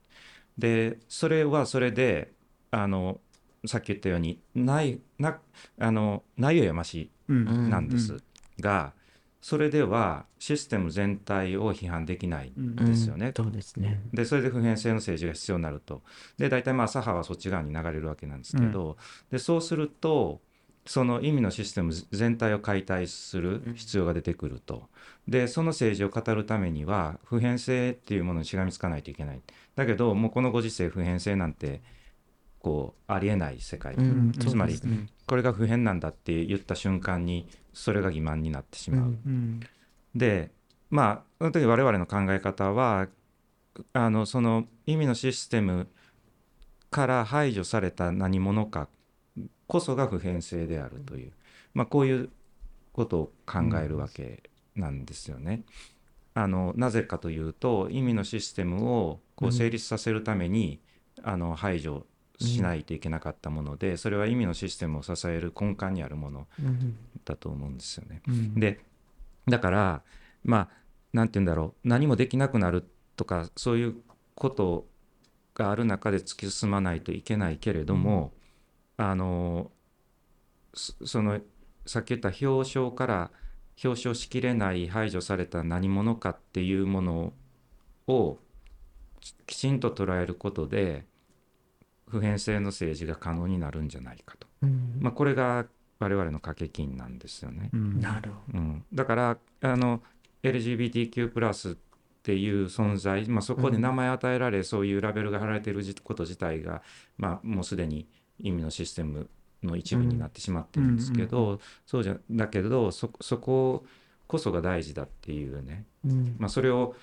[0.57, 2.31] でそれはそれで
[2.71, 3.19] あの
[3.65, 5.39] さっき言ったようにないな
[5.79, 8.21] あの内容やましなんです、う
[8.59, 8.93] が
[9.41, 13.31] それではシステム全体を批判できないですよね。
[13.35, 16.01] そうですねでそれで普遍性の政治が必要になると。
[16.37, 18.97] で大体まあ左派はそっち側に流れるわけなんですけど、
[19.31, 20.41] でそうすると
[20.85, 24.89] その意味のシステム全体を解体する必要が出てくると。
[25.27, 29.41] でその政治を語るためには普遍性っていうものにしがみつかないといけない。
[29.75, 31.81] だけどもうこのご時世普遍性なんて
[32.59, 39.01] こうありえない世界、うんつまりねこれが普遍なんだって言った瞬間にそれが欺瞞になってしまう。
[39.01, 39.59] うんうん
[40.15, 40.51] で
[40.89, 43.07] まあその時我々の考え方は
[43.93, 45.87] あのその意味のシステム
[46.89, 48.89] から排除された何者か
[49.67, 51.31] こそが普遍性であるという、
[51.75, 52.29] まあ、こういう
[52.91, 55.63] ことを考えるわけなんですよね。
[56.33, 60.79] あのなぜかというと意味のシステムをこう成立させるために、
[61.21, 62.05] あの排除
[62.39, 68.21] しないといけなかったもので、それは意味のシステムを支える根幹にあるものうんだと思うんですよね。
[68.27, 68.55] うん。
[68.55, 68.79] で
[69.47, 70.03] だから
[70.43, 70.69] まあ
[71.13, 71.87] なんて言うんだろう。
[71.87, 72.85] 何もできなくなる
[73.15, 73.95] とかそういう
[74.35, 74.87] こと
[75.53, 78.33] がある中で突き進まないといけないけれども、
[78.97, 79.71] あの
[80.73, 81.39] そその
[81.85, 83.31] さっき言った表彰から
[83.83, 87.33] 表彰しきれない排除された何者かっていうもの
[88.07, 88.37] を
[89.47, 91.05] きちんと捉えることで
[92.09, 94.97] 普遍性の政治が可能になるんじゃないかと、うん。
[94.99, 95.65] まあ、これが
[95.99, 97.69] 我々の掛け金なんですよね。
[97.73, 97.99] うん。
[97.99, 100.01] なるほうん、だからあの
[100.43, 101.77] LGBTQ+ っ
[102.23, 106.81] ていう存在、まあ、そこで名前与えられ、そういうラベルが貼られていること自体が、
[107.17, 108.07] まあ、もうすでに
[108.39, 109.29] 意味のシステム
[109.63, 113.85] の一部になってしまってるんですけど、そうじゃだけどそそこ
[114.27, 116.35] こそが大事だっていうね、どうん。
[116.39, 116.95] まあ、それを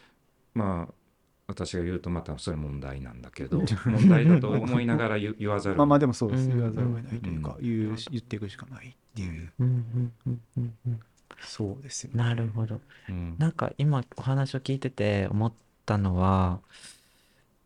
[0.54, 0.94] まあ
[1.48, 6.50] 私が言うとまたそれ問題なんだけど 問題だと思いながら言 言わざるまあまあでもそうです。
[6.50, 6.56] うん。
[6.56, 11.00] 言わざるを得ないというか、う言うし言っていくしかないっていう、うんうんうんうんうん
[11.40, 12.18] そうですよね。
[12.18, 12.80] なるほど。
[13.08, 13.36] うん。
[13.38, 15.52] なんか今お話を聞いてて思っ
[15.84, 16.60] たのは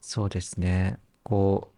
[0.01, 0.99] そうですね。
[1.22, 1.70] こ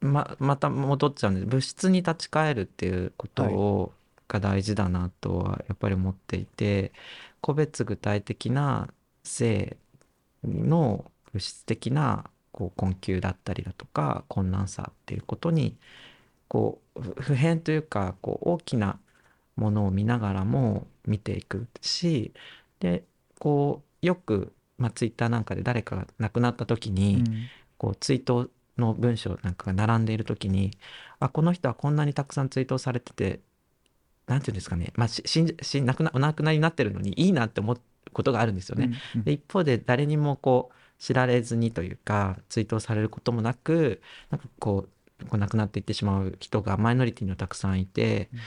[0.00, 1.46] うままた戻っちゃうんです。
[1.46, 3.92] 物質に立ち返るっていうことを、
[4.28, 6.92] が大事だなとはやっぱり思っていて
[7.42, 8.88] 個別具体的な
[9.24, 9.76] 性
[10.44, 15.76] の物質的なこう困窮だったりだとか困難さっていうことに
[16.48, 18.98] こうふ普遍というかこう大きな
[19.56, 22.32] ものを見ながらも見ていくし
[22.80, 23.04] で
[23.38, 27.22] こうよく、まあ、ツイッターなんかで誰かが亡くなった時に、
[27.78, 30.70] こう追悼の文章なんかが並んでいる時に
[31.20, 33.40] あこの人はこんなにたくさん追悼されてて
[34.26, 37.80] なんていうんですかね、まあ、し死んし亡くなお亡くなりになってるのにいいなって思う
[38.12, 38.92] ことがあるんですよね。
[39.16, 44.00] うんで一方で誰にもこう知られずにというか追悼されることもなく
[44.30, 44.86] なんかこ
[45.20, 48.38] うこう亡くなっていってしまう人がマイノリティにはたくさんいて、うん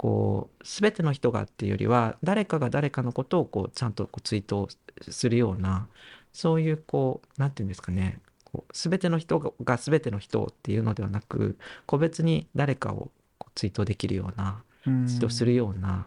[0.00, 4.66] こう全ての人がっていうよりは誰かが誰かのことをこうちゃんとこう追悼
[5.10, 5.88] するような
[6.32, 16.06] そういうこうなんていうんですかねこう全ての人がが全ての人っていうのではなく個別に誰かをこう追悼できるようなうん追悼するような、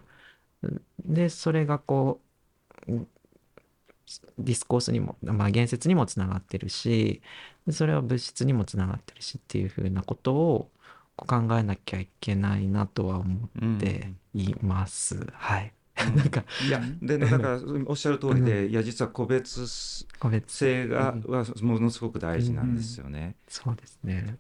[1.06, 2.33] でそれがこううん
[2.88, 7.22] ディスコースにも、まあ、言説にもつながってるし
[7.72, 10.70] それは物質にもつながってるしっていうふうなことを
[11.16, 15.28] 考えなきゃいけないなとは思うんっています。
[15.34, 15.68] はい。
[15.68, 15.74] うん
[16.18, 23.36] なんかいやでねだからおっしゃる通りで、いや実は個別個別性がうんはものすごく大事なんですよね。
[23.48, 24.40] そうですね。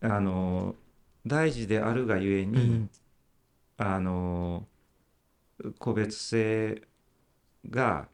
[0.00, 0.74] あの
[1.26, 2.90] 大事であるがゆえに、うん
[3.76, 4.66] あの
[5.78, 6.82] 個別性
[7.70, 8.08] が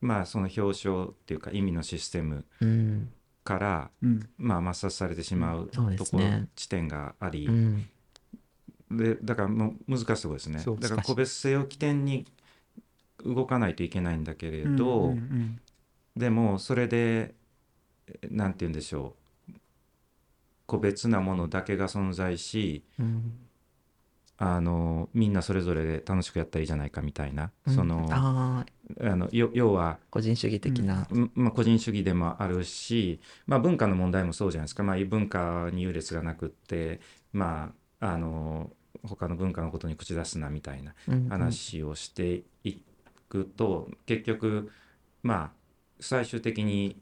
[0.00, 3.12] まあその表彰っていうか意味のシステムうん。
[3.42, 4.28] から、うん。
[4.36, 6.48] まあ、抹殺されてしまうところ、すね。
[6.54, 7.88] 地点があり、うん。
[8.90, 10.62] でだからもう難しいところですね。
[10.80, 12.26] だから個別性を起点に
[13.24, 15.60] 動かないといけないんだけれど、うんうん
[16.16, 17.34] でもそれで
[18.08, 19.14] えなんて言うんでしょ
[19.48, 19.52] う。
[20.66, 23.32] 個別なものだけが存在しうん
[24.42, 27.74] あのみんなそれぞれで楽しくやったらいいじゃないかみたいな、うん。
[27.74, 28.64] そのあ
[28.98, 31.02] のよ要は、個人主義的な。
[31.12, 37.00] んまあ、個人主義でもあるし、まあ、文化の問題もそうじゃないですか、まあ、異文化に優劣がなくって、
[37.34, 38.70] まあ、あの
[39.02, 41.28] 他の文化のことに口出すなみたいなうんうん。
[41.28, 42.80] 話をしてい
[43.28, 44.70] くと、結局
[45.22, 45.50] まあ
[46.00, 46.98] 最終的に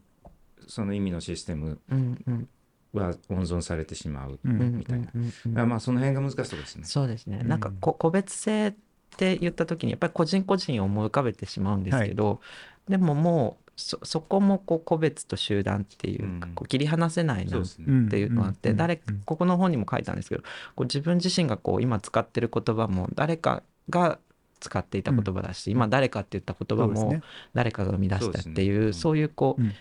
[0.66, 2.48] その意味のシステムうんうん
[2.92, 5.08] は温存されてしまう、みたいな。
[5.14, 6.84] うんうんうんだからまあその辺が難しいところですね。
[6.84, 7.40] そうですね。
[7.42, 7.48] うん。
[7.48, 8.74] なんかこ個別性っ
[9.16, 12.40] て言った時にやっぱり個人個人を思い浮かべてしまうんですけど、
[12.88, 16.54] でももうそそこもこう個別と集団っていうかうん。
[16.54, 17.62] こう切り離せないなっ
[18.10, 20.42] ていうのがあって、うん誰うんここの本にも書いたんですけど
[20.74, 24.18] こう自分自身がこう今使ってる言葉も誰かが
[24.60, 27.20] 使っていた言葉だし、今誰かって言った言葉も
[27.54, 28.94] 誰かが生み出したっていうそううん。
[28.94, 29.72] そういうこう、うん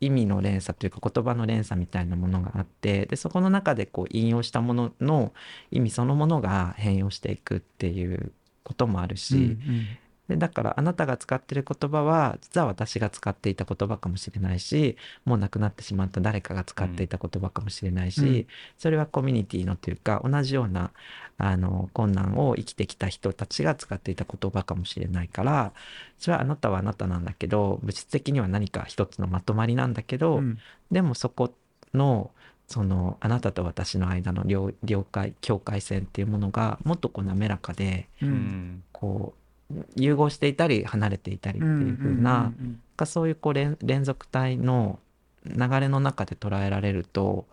[0.00, 5.32] 意味の連鎖というか言葉の連鎖みたいなものがあってでそこの中でこう引用したものの
[5.70, 8.32] 意味そのものが変容していくっていう
[8.62, 9.98] こともあるし、うん
[10.28, 18.46] でだからあなたが使ってる言葉は実は私が使っていた言葉かもしれないしもう亡くなってしまった誰かが使っていた言葉かもしれないし、うん。
[18.78, 20.90] それはコミュニティのというか同じような
[21.38, 25.72] あの困難を生きてきた人たちが使っていた言葉かもしれないから
[26.18, 30.58] それはあなたはあなたなんだけど物質的には何か一つのまとまりなんだけど、うん。
[30.90, 31.52] でもそこ
[31.94, 32.30] の
[32.66, 38.84] そのあなたと私の間の了了解境界線っていうものがもっとこう滑らかでううんん。
[38.92, 39.47] こう
[39.96, 42.52] 融合していたり離れていたりっていう風な、
[42.98, 44.98] うそういうこう連連続体の
[45.44, 47.46] 流れの中で捉えられると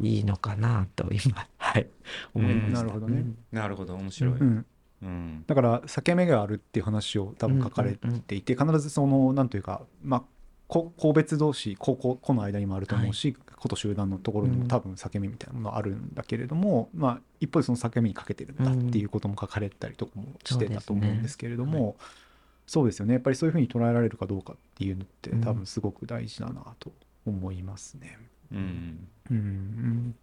[0.00, 1.86] いいのかなと今はい
[2.34, 2.78] 思いました。
[2.78, 3.24] なるほどね。
[3.52, 4.34] なるほど面白い。
[4.34, 4.66] うんうん。
[5.02, 5.44] うん。
[5.46, 10.22] だから裂け目があるっていう話を多分書かれていて必ずそのなんというかまあ
[10.66, 21.96] こ個別同士個々個の間にもあると思うし、個と集団のところにも多分裂け目みたいなものあるんだけれども、まあ一方でその裂け目にかけてるんだっていうことも書かれたりとかもしてたと思うんですけれども、
[22.66, 23.14] そうですよね。
[23.14, 25.40] やっぱりそういうふうに捉えられるかどうかっていうのってうん。
[25.40, 26.92] 多分すごく大事だなと
[27.26, 28.18] 思いますね。
[28.52, 29.36] うんうん。
[29.36, 30.14] うん、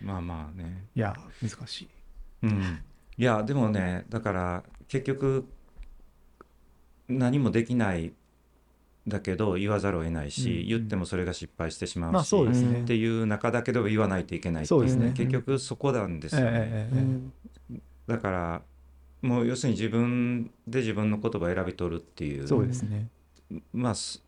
[0.00, 0.84] まあまあね。
[0.94, 1.88] いや難しい。
[2.42, 2.80] うん、
[3.16, 5.48] いやでもねだから結局
[7.08, 8.12] 何もできない
[9.06, 12.82] だけど言わざるを得ないし、うん言ってもそれが失敗してしまうし、まあそうですね。
[12.82, 15.12] っていう中だけど言わないといけないっていうそうですね。
[15.14, 17.80] 結局そこなんですよね、ええええええ。
[18.06, 18.62] だから
[19.22, 22.48] もう要するに自分で自分の言葉を選び取るっていう。
[22.48, 23.08] そうですね。
[23.72, 24.22] まあす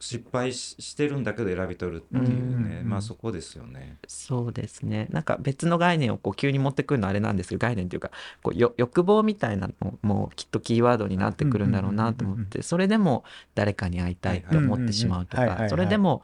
[0.00, 3.98] 失敗ししてるんだけど選び取るっていうね、うんうんまあそこですよね。
[4.06, 5.08] そうですね。
[5.10, 8.10] なんか別の概念をこう急に持ってくるのはあれなんですけど概念というか
[8.42, 16.22] こうよ欲望みたいなのもきっとキーワードになってくるんだろうなと思ってそれでも誰かに会いたいと思ってしまうとかそれでも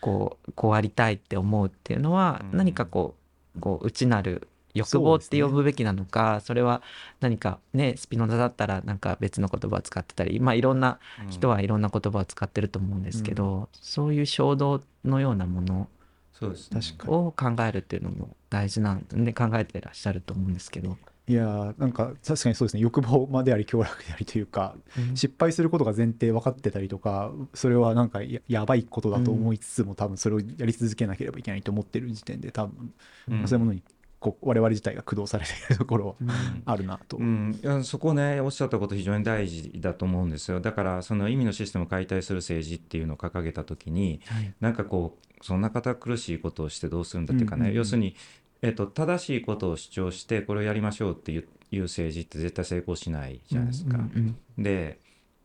[0.00, 2.58] こうこうありたいって思うっていうのはうん。
[2.58, 3.14] 何かこ
[3.56, 6.82] うこう内なる欲望って呼ぶべきなのかそ,、れは
[7.20, 10.98] 何かねスピノザだったらなんか別の言葉を使ってたりまあいろんな
[11.30, 15.88] 人はいろんな言葉を使ってると思うんですけど、そういう衝動のようなもの
[16.32, 16.80] そうですね。
[16.80, 20.96] 確かにを考えるっていうのも大事なんで考えてらっしゃると思うんですけど。
[21.26, 22.82] いやーなんか確かにそうですね。
[22.82, 25.16] 欲望まであり強楽でありというかうん。
[25.16, 32.92] 失敗することが前提分かってたりとかそれはなんかややばいことだと思いつつも、多分それをやり続けなければいけないと思ってる時点で多分、
[33.28, 33.48] うん。
[33.48, 33.82] そういうものに
[34.24, 36.30] こう我々自体が駆動されているところはうん。
[36.64, 37.18] あるなと。
[37.18, 40.60] うん、いやそこねおっしゃったこと非常に大事だと思うんですよ。
[40.60, 44.54] だからその意味のシステムを解体する政治っていうのを掲げた時にはい。
[44.60, 47.66] なんかこうそんな堅苦しいことをしてどうするんだっていうかね、うん。
[47.66, 48.16] うんうん要するに、
[48.62, 53.98] えっと、正しいことを主張してこれをやりましょうっていう政治って絶対成功しないじゃないですか。
[53.98, 54.98] うんで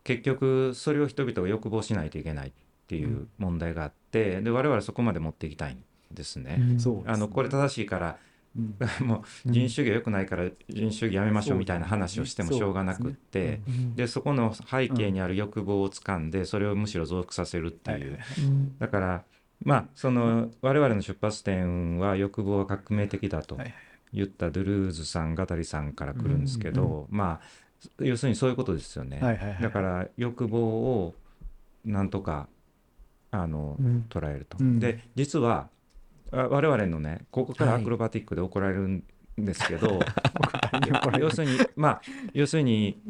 [0.06, 2.52] 結局それを人々が欲望しないといけないっ
[2.88, 6.58] ていう問題があってで我々はそこまで持っていきたいんですね。
[6.60, 7.04] うん。
[7.06, 8.18] あのこれ正しいから
[8.58, 8.76] うん。
[9.06, 13.96] もう人種主義が良くないから人種主義やめましょうみたいな話をしてもしょうがなくってうん。
[13.96, 18.78] でそこの背景にある欲望をつかんでそれをむしろ増幅させるってはいいううん。
[18.78, 19.24] だから
[19.64, 23.74] まあその我々の出発点は欲望は革命的だとはい
[24.12, 27.42] 言ったドゥルーズさんガタリさんから来るんですけどまあ
[28.00, 29.20] 要するにそういうことですよね。
[29.62, 31.16] だから欲望を
[31.86, 32.50] なんとか
[33.32, 34.06] あのうん。
[34.10, 34.58] 捉えると。
[34.60, 34.80] うん。
[34.80, 35.79] で実はあ
[36.32, 37.82] 我々のねここからはい。
[37.82, 39.04] アクロバティックで怒られるん
[39.38, 40.00] ですけど、
[41.04, 42.02] これ要するにまあ
[42.34, 43.02] 要するに、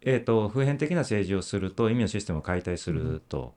[0.00, 3.54] えー、と普遍的な政治をすると意味のシステムを解体すると。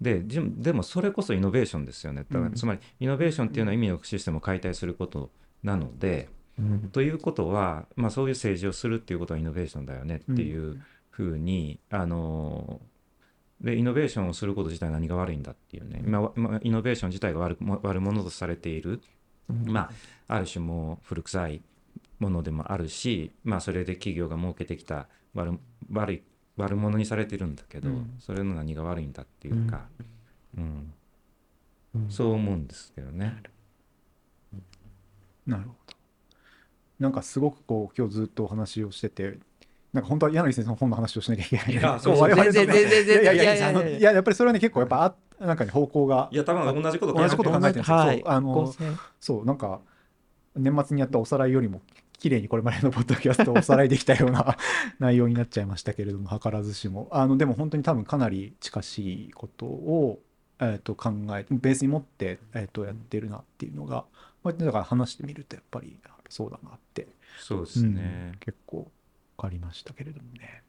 [0.00, 2.24] でじでもそれこそイノベーションですよね。
[2.28, 5.30] だからうんつまりイノベーションっていうのは意味のシステムを解体すること
[5.64, 6.80] なので、うん。
[6.90, 12.80] ということは、まあ、そういう政治をするっていうことはイノベーションだよねっていうふうに、あの
[13.60, 19.00] でイノベーションをすること自体何が悪いんだっていうね、まあまあ、イノベーション自体が悪悪者とされている、
[19.48, 19.90] ま
[20.28, 21.62] あ、ある種もう古臭い
[22.20, 25.58] ものでもあるし、まあ、それで企業が設けてきた悪
[25.90, 26.22] 悪い
[26.58, 28.14] 悪者にされてるんだけど、うん。
[28.18, 29.86] それの何が悪いんだっていうか、
[30.56, 30.92] うん。
[31.94, 32.10] うん。
[32.10, 33.42] そう思うんですけどね。
[35.46, 35.94] なるほど。
[36.98, 39.38] なんかすごくこう今日ずっとお話をしてて、
[39.92, 41.72] なんか本当は柳先生の本の話をしなきゃいけない。
[41.72, 43.22] いやそう全然全然全然。
[43.22, 46.28] いやいやいやいやっぱりそれはね結構やっぱあなんかね方向が。
[46.30, 47.96] いや多分同じこと考え同じこと考えてるんですよ。
[47.96, 48.20] はい。
[48.20, 48.74] そうあの
[49.20, 49.80] そうなんか
[50.56, 51.80] 年末にやったおさらいよりも
[52.18, 54.56] 綺麗にこれまでのポッドキャストをおさらいできたような
[54.98, 57.08] 内容になっちゃいましたけれども図らずしも。
[57.10, 60.20] あのでも本当に多分かなり近しいことを、
[60.58, 64.04] えー、と考えベースに持って、えー、とやってるなっていうのが、
[64.42, 65.96] まあ、だから話してみるとやっぱり
[66.28, 67.08] そうだなって、
[67.38, 68.32] そうですね。
[68.34, 68.38] うん。
[68.40, 68.90] 結構分
[69.38, 69.94] かりました。
[69.94, 70.62] けれどもね。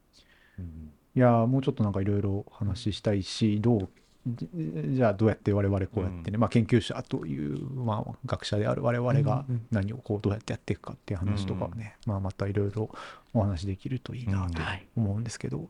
[0.58, 0.92] うん。
[1.16, 3.88] いやーもうちょっとなんかいろいろ話したいしどう
[4.26, 4.48] じ
[4.94, 12.90] じゃあどうやって我々こうやってね、まあ、研究者という、まあ、学者である我々がうんうん何をこうどうやってやっていくかっていう話とかはね、まあ、またいろいろ
[13.34, 15.68] お話できるといいなとはい思うんですけど、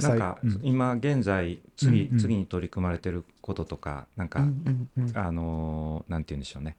[0.00, 2.18] なんか今現在次,、うんうん。
[2.18, 5.18] 次に取り組まれてることとかなんか、うんうんうん。
[5.18, 6.76] あのーなんて言うんでしょうね。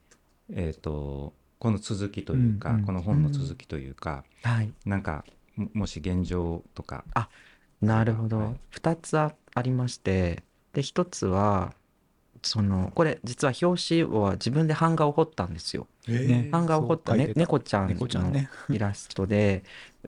[0.54, 4.74] えっ、とこの続きというか、うんうんこの本の続きというか、はい。
[4.84, 5.24] なんか
[5.56, 7.06] ももし現状とか。
[7.80, 8.56] なるほど、はい。
[8.74, 10.44] 2つあありまして
[10.74, 11.74] で1つは
[12.42, 15.86] そのこれ実は表紙は自分で版画を彫ったんですよ。
[16.08, 16.50] ね。
[16.52, 18.32] 版画を彫った、ね猫ちゃんの
[18.70, 19.64] イラストで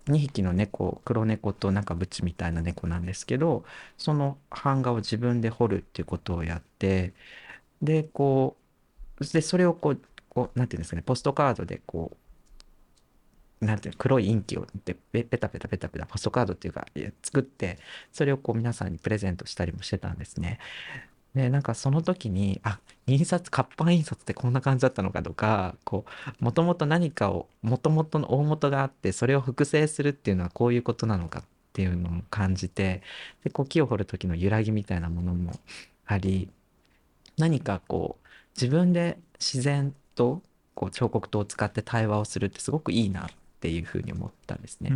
[0.08, 3.64] 2匹の猫黒猫となんかブチみたいな猫なんですけど
[4.00, 7.14] その版画を自分で彫るっていうことをやって
[7.80, 8.58] でこ
[9.20, 10.02] うでそれをこう
[10.34, 12.12] こうなんていうんですかねポストカードでこ
[13.62, 16.86] うなんていうの黒いインキをでペペタペタペタペタポストカードっていうか
[17.22, 17.80] 作って
[18.12, 20.60] それをこう皆さんにプレゼントしたりもしてたんですね。
[21.34, 26.06] でなんかその時にあ印刷活版印刷ってこんな感じだったのかとかこ
[26.40, 33.02] うもともと何かをもともとの大元があってそれを複製するっていうのはこういうことなのかっていうのも感じて
[33.44, 35.54] でこう木を掘る時の揺らぎみたいなものも
[36.06, 36.50] あり
[37.38, 40.42] 何かこう自分で自然と
[40.76, 44.92] こう彫刻刀を使って対話をするってすごくいいなっていうふうに思ったんですね。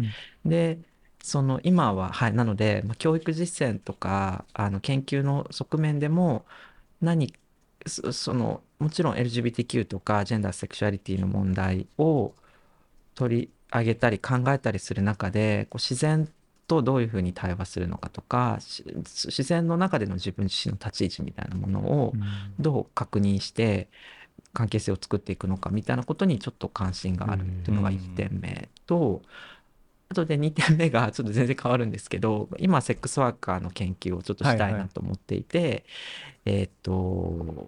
[0.45, 0.80] うんで
[1.24, 6.45] その今ははいなので、まあ、教育実践とかあの研究の側面でも
[7.01, 7.34] 何
[7.86, 12.34] そそのもちろん LGBTQ とかジェンダーセクシュアリティの問題を
[13.15, 16.30] 取り上げたり考えたりする中でこう自然
[16.68, 22.22] とどういうふうに対話するのかとかし自然の中での自分自身の立ち位置みたいなものをうん
[22.59, 23.89] どう確認して
[24.53, 29.21] 関係性を作っていくのかみたいなことにちょっと関心があるっていうのが1点目と
[30.09, 35.85] あとで2点目がちょっと全然変わるんですけど今セックスワーカーの研究をちょっとしたいはいはないと思っていて、
[36.45, 37.67] えーっと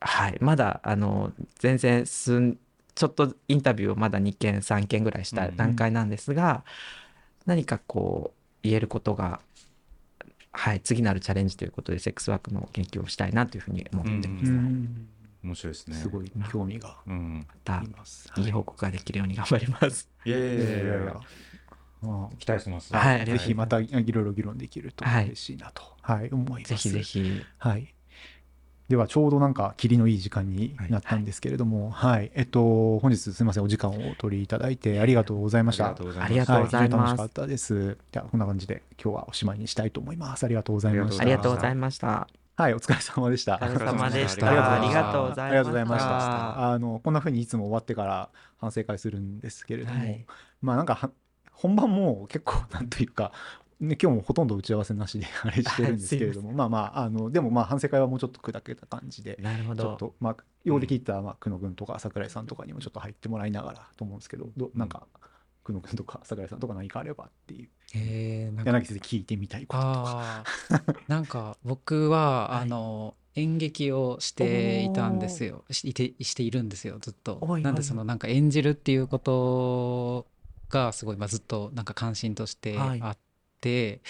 [0.00, 2.58] はいまだあの全然すん
[2.94, 6.64] ちょっとインタビューをまだ2件3件ぐらいした段階なんですが、
[7.46, 9.40] 何かこう言えることが
[10.50, 14.50] はい次なるチャレンジということでセックスワークの研究をしたいなというふうに思ってます。
[14.50, 15.08] うん
[15.42, 15.96] 面白いですね。
[15.96, 16.96] すごい興味が
[17.66, 18.30] あります。
[18.36, 20.08] いい報告ができるように頑張ります。
[20.24, 20.66] いやいやいいや。
[20.66, 21.20] いや
[22.02, 22.94] ま期待してます。
[22.94, 23.22] はい。
[23.22, 25.26] あぜひまたいろいろ議論できるとはい。
[25.26, 26.70] 嬉しいなと、はい、思います。
[26.70, 27.42] ぜひぜひ。
[27.58, 27.94] はい。
[28.88, 33.62] ではちょうどなんか霧のいい時間になったんですけれども、はい、えっと本日すみません。
[33.62, 35.86] お時間をお取りいただいてありがとうございました。
[35.86, 37.96] ありがとうございます楽しかったです。
[38.10, 40.44] じゃあこんな感じで今日はおしまいにしたいと思います。
[40.44, 41.22] ありがとうございました。
[41.22, 42.41] ありがとうございました。
[42.54, 43.54] はい、お疲れ様でした。
[43.54, 44.46] お疲れ様でした。
[44.48, 45.46] ありがとうございました。
[45.46, 46.72] ありがとうございました。
[46.72, 48.28] あのこんな風にいつも終わってから
[48.58, 50.26] 反省会するんですけれども、はい
[50.60, 51.10] まあなんかは
[51.50, 53.32] 本番も結構なんというか。
[53.80, 59.82] ね、今日もほとんど打ち合わせなしで あれしてるんですけれども、まあまああのでもまあ反省会はもうちょっと砕けた感じでなるほど。
[59.82, 65.08] ちょっとまあ用で聞いた、まあ、久野君とか桜井さんとかにもちょっと入ってもらいながらと思うんですけどどなんか
[65.64, 67.68] 久野君とか桜井さんとか何かあればっていう。
[67.94, 70.44] えー、柳先生聞いてみたいこととか。
[71.08, 72.62] なんか僕は、はい。
[72.62, 75.64] あの演劇をしていたんですよ。
[75.70, 77.40] しいてしているんですよずっと。
[77.62, 80.26] なんでそのなんか演じるっていうこと
[80.68, 83.00] がすごい、まあ、ずっとなんか関心としてはい。
[83.02, 83.18] あっ
[83.60, 84.00] て、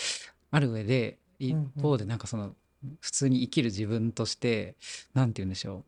[0.51, 2.55] ある上で一方でなんかその
[3.01, 4.77] 普通に生きる自分として
[5.15, 5.85] なんて言うんでしょう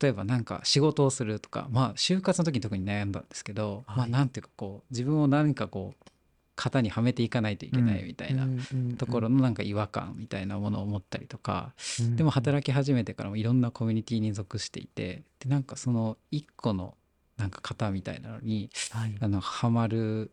[0.00, 6.10] 例えばなんか仕事をするとかまあ就活の時に特に悩んだんですけど、まあはいなんていうかこう自分を何かこう
[6.56, 8.46] 型にはめていかないといけないみたいな
[8.98, 11.72] ところのなんか違和感みたいなものを持ったりとか、
[12.16, 16.94] でも働き始めてからもいろんなコミュニティに属していてでなんかその一個の
[17.38, 19.16] なんか型みたいなのにはい。
[19.20, 20.32] あのはまる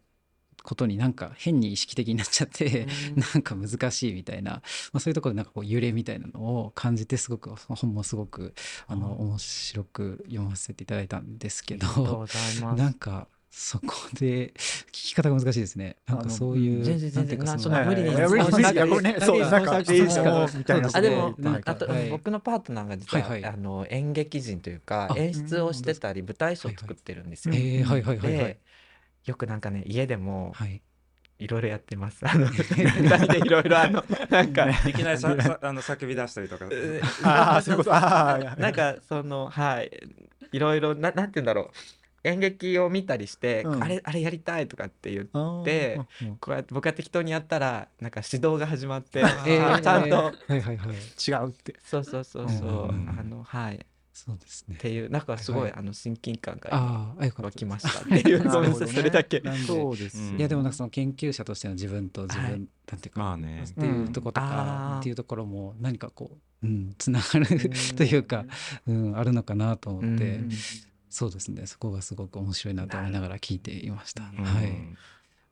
[0.68, 2.88] ことになんか変に意識的になっちゃって、
[3.34, 4.62] なんか難しいみたいな、ま
[4.96, 8.54] あ、そういうところでなんかこう揺れみたいなのを感じてすごくその本もすごく
[8.86, 12.28] あの面白く読ませていただいたんですけど。
[12.76, 14.54] なんかそこで
[14.90, 15.96] 聞き方が難しいですね。
[16.06, 17.88] なんかそういう全然全然なそんなはい。
[17.88, 20.50] 無理に無理にそうなんかそうですか？
[20.56, 20.90] みたいな。
[20.94, 22.10] あでも、あと、はい。
[22.10, 27.56] 僕のパートナーが実は、あの演劇人というかあ演出をしてたり舞台賞を作ってるんですよ。
[27.56, 28.38] えーはいはいはいはい。
[28.38, 28.60] で
[29.28, 30.82] よくなんかね家でもはい。
[31.40, 32.20] いろいろやってます。
[32.28, 34.68] あのいろいろあの なんか。
[34.88, 36.66] いきなりささあの叫び出したりとか。
[37.24, 37.94] ああそういうこと。
[37.94, 39.92] ああなんかそのはい。
[40.52, 41.68] いろいろななんて言うんだろう。
[42.24, 43.84] 演劇を見たりして、うん。
[43.84, 45.26] あれあれやりたいとかって言っ
[45.64, 46.00] て
[46.40, 50.96] こうやって僕が適当にやったらなんか指導が始まって、えーちゃんとはいはいはい。
[50.96, 51.76] 違うって。
[51.86, 53.16] そうそうそうそう、うん。
[53.20, 53.86] あのはい
[54.18, 54.76] そうですね。
[54.76, 58.88] っていうなんかすごい、はいはあの親近感が湧きましたっていうごめんなさい。
[58.88, 59.42] それだけ。
[59.42, 60.40] なんでそうですようん。
[60.40, 62.52] いやでもなんかその研究者としての自分と自分、はい。
[62.52, 62.58] な
[62.98, 63.64] んていうか、まあね。
[63.70, 65.00] っていうところとうん。
[65.00, 66.32] っていうところも何かこ
[66.64, 67.46] う、うん、つながる
[67.96, 68.46] というか、
[68.88, 70.50] うん、あるのかなと思って、うん。
[71.12, 71.68] そうですね。
[71.68, 74.24] そこがすごく面白いなと思いながら聞いていました。
[74.36, 74.44] うん。
[74.44, 74.74] はい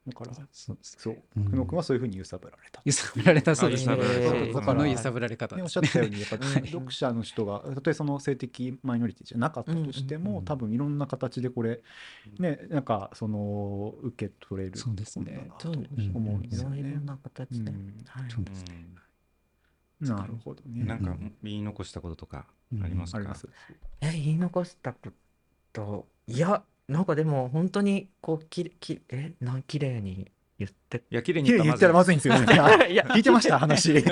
[0.08, 0.34] だから。
[0.52, 1.18] そそう。
[1.38, 1.46] うん。
[1.46, 2.82] 久野君はそういうふうに揺さぶられた。
[2.86, 3.94] 揺さぶられたそうですね。
[3.94, 5.56] あ揺さぶられたそう僕の揺さぶられ方。
[5.56, 10.46] ね、おっしゃったようにやっぱ読者の人がたとえその性的マイノリティじゃなかったとしても、うんうんうん。
[10.46, 11.82] 多分いろんな形でこれ
[12.38, 15.50] ねなんかその受け取れるそうですね。
[15.58, 16.80] と思うんですよね。
[16.80, 17.00] いろいろ。
[17.02, 17.72] な形で、
[18.30, 18.86] そうですね。
[20.02, 20.86] なるほどね。
[20.86, 22.46] なんかうん言い残したこととか
[22.84, 23.48] ありますか、あります。
[24.02, 25.10] え言い残したこ
[25.74, 31.04] といやなんかでも本当にこうききえなん綺麗に言って。
[31.10, 31.52] いや綺麗にい。
[31.54, 32.46] や言ったらまずいんですよね。
[32.60, 33.04] あいや。
[33.06, 33.92] 聞いてました話。
[33.92, 34.04] いや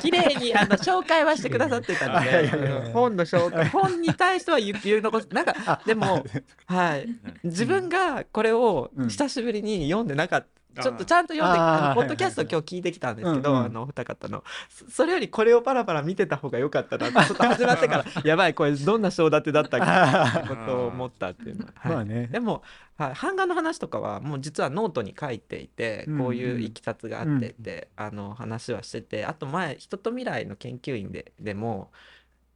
[0.00, 2.30] 綺麗にあの紹介はしてくださってたんで。
[2.44, 3.68] や本の紹介。
[3.68, 6.24] 本に対しては言う言う残すなんかあでも
[6.66, 7.08] はい。
[7.42, 9.08] 自分がこれをうん。
[9.08, 14.44] 久しぶりに読んでなかった、ちょっとちゃんと読んであのポッドキャストを今日聞いてきたんですけど、うんうんあのお二方の。
[14.68, 22.28] そそれよりこれをパラパラ見てた方が良かったなって ちょっと始まってから やばいこれどんな章立てだったっけってことを思ったっていうのは、はいまあね。
[22.28, 22.62] でも、
[22.96, 31.90] はい、版画の話とかはもう実はノートに書いていてうんこういういきさつがあってって、あの話はしててあと前人と未来の研究員ででも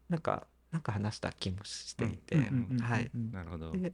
[0.09, 2.81] なんかなんか話した気もしていて、うんうんうんうん。
[2.81, 3.11] はい。
[3.33, 3.71] なるほど。
[3.73, 3.93] で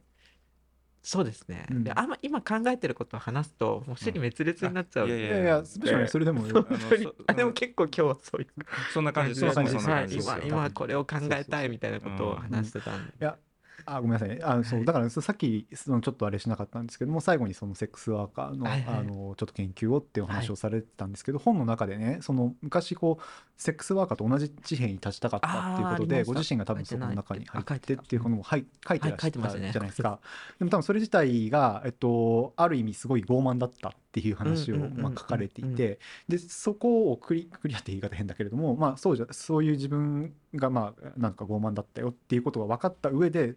[1.03, 1.83] そうですね、うん。
[1.83, 5.11] であんま今考えてることを話すともう尻滅裂になっちゃう、うん。
[5.11, 6.53] いやいやいや、スペシャルにそれでもよ。
[6.53, 8.47] 本当にそ あでも結構今日はそういう。
[8.93, 10.35] そんな感じそんな感じそんなはい感じですよ。
[10.43, 13.37] 今今これを考えたいみたいなことを話してたんで、いや
[13.85, 14.29] あごめんなさい。
[14.29, 23.23] ねあのそうだからさっきそのちょっとあれしなかったんですけども最後にそのセックスワーカーの,、あのちょっと研究をっていうお話をされてたんですけど、本の中でねその昔こう
[23.57, 30.19] セックスワーカーと同じ地平に立ちたかったっていうことでご自身が多分そこの中に入ってっていうのもはい書いてらっしゃったじゃないですか。
[30.59, 43.55] でも多分それ自体が、えっと、ある意味すごい傲慢だったっていう話を、うんうんうんうんまあ、書かれていてでそこをクリクリアって言い方変だけれども、まあ、そうじゃそういう自分がまあなんか傲慢だったよっていうことが分かった上で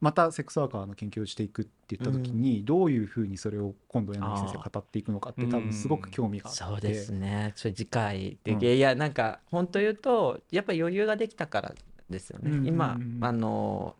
[0.00, 7.52] またセックスワーカーの研究をしていくって言った時に、どういうふうにそれを今度柳先生が語っていくのかって多分すごく興味があって、そうですね。
[7.56, 8.62] それ次回で、うん。
[8.62, 11.74] いやなんか本当言うとやっぱ余裕ができたから
[12.10, 13.96] ですよね、うんうんうん今あの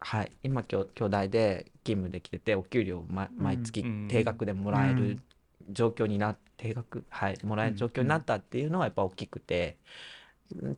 [0.00, 0.32] はい。
[0.42, 5.22] 今きょ兄弟で勤務できててお給料を、ま、毎月うん定額でもらえるうん
[5.70, 9.76] 状況にな定額はいもらえる状況になったっていうのはやっぱ大きくて、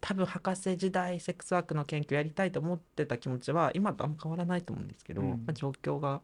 [0.01, 5.29] 多分博士時代セックスワークの研究やりたいと思ってた気持ちは今とあんま変わらないと思うんですけど、うん。
[5.29, 6.21] まあ、状況が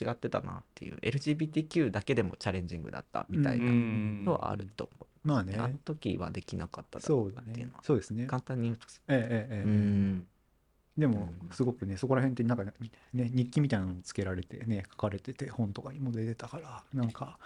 [0.00, 4.92] 違ってたなっていう LGBTQ だけでもチャレンジングだったみたいなのはあると思
[5.24, 5.28] う。
[5.28, 5.56] まあね。
[5.58, 8.26] あの時はできなかっただろそうっていうのは、そうですね。
[8.26, 9.62] 簡単に言うとええええ。
[9.64, 10.26] うん
[10.96, 11.48] でもうん。
[11.52, 12.72] すごくねそこら辺ってなんかね
[13.12, 17.38] 日記みたいなのもつけられてね書かれてて本とかにも出てたからなんか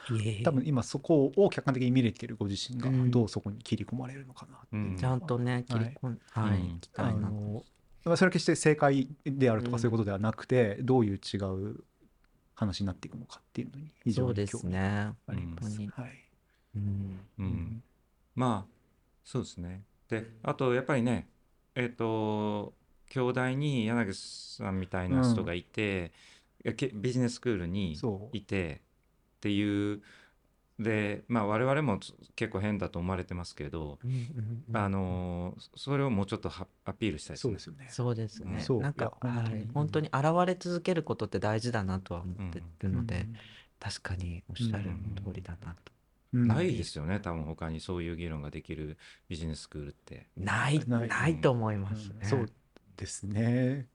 [0.44, 3.10] 多分今そこを客観的に見れてるご自身がうん。
[3.10, 7.64] どうそこに切り込まれるのかなちゃんとね切り込んはい、うんいきたあいなとの
[8.04, 9.72] まあそれは決して正解であるとうん。
[9.72, 11.84] かそういうことではなくて、どういう違う
[12.54, 15.12] 話になっていくのかっていうのに非常に興味がね。
[15.26, 15.76] あります。
[15.78, 16.10] 本はい。
[16.76, 17.20] うん。
[17.38, 17.82] うん。
[18.34, 18.70] まあ
[19.24, 19.82] そうですね。
[20.08, 21.28] であとやっぱりね
[21.74, 22.72] えっ、と
[23.10, 26.12] 兄弟に柳さんみたいな人がいて、
[26.76, 27.98] けビジネススクールに
[28.32, 28.80] いて
[29.36, 30.00] っていう。
[30.78, 37.50] でまあ我々もつ結構変だと思われてますけど、うんうんうんあのーそれをもうちょっとはアピールしたいですね。
[37.50, 37.86] そうですよね。
[37.90, 38.80] そうですね、そう。
[38.80, 39.58] なんか本当に。
[39.58, 40.14] はい、本当に現
[40.46, 43.26] れ続けることって大事だなとは思ってるので、
[43.78, 44.84] 確かにおっしゃる
[45.22, 45.92] 通りだなと、
[46.32, 46.48] うん。
[46.48, 48.96] ないですよね多分他にそういう議論ができる
[49.28, 50.28] ビジネススクールって。
[50.36, 50.80] ない。
[50.88, 51.08] ない。
[51.08, 52.28] ないと思いますね、うん。
[52.28, 52.50] そう
[53.00, 53.86] ですね。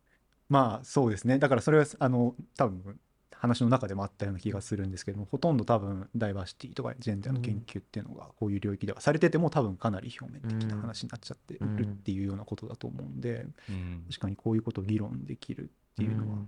[0.49, 1.37] まあそうですね。
[1.39, 2.99] だからそれはあの多分
[3.31, 14.05] 話の中でもあったような気がするんですけどもほとんど多分ダイバーシティとかジェンダーの研究っていうのがこういう領域ではされてても多分かなり表面的な話になっちゃってるっていうようなことだと思うんでうん。
[14.09, 16.47] 確かにこういうことを議論できるっていうのはん。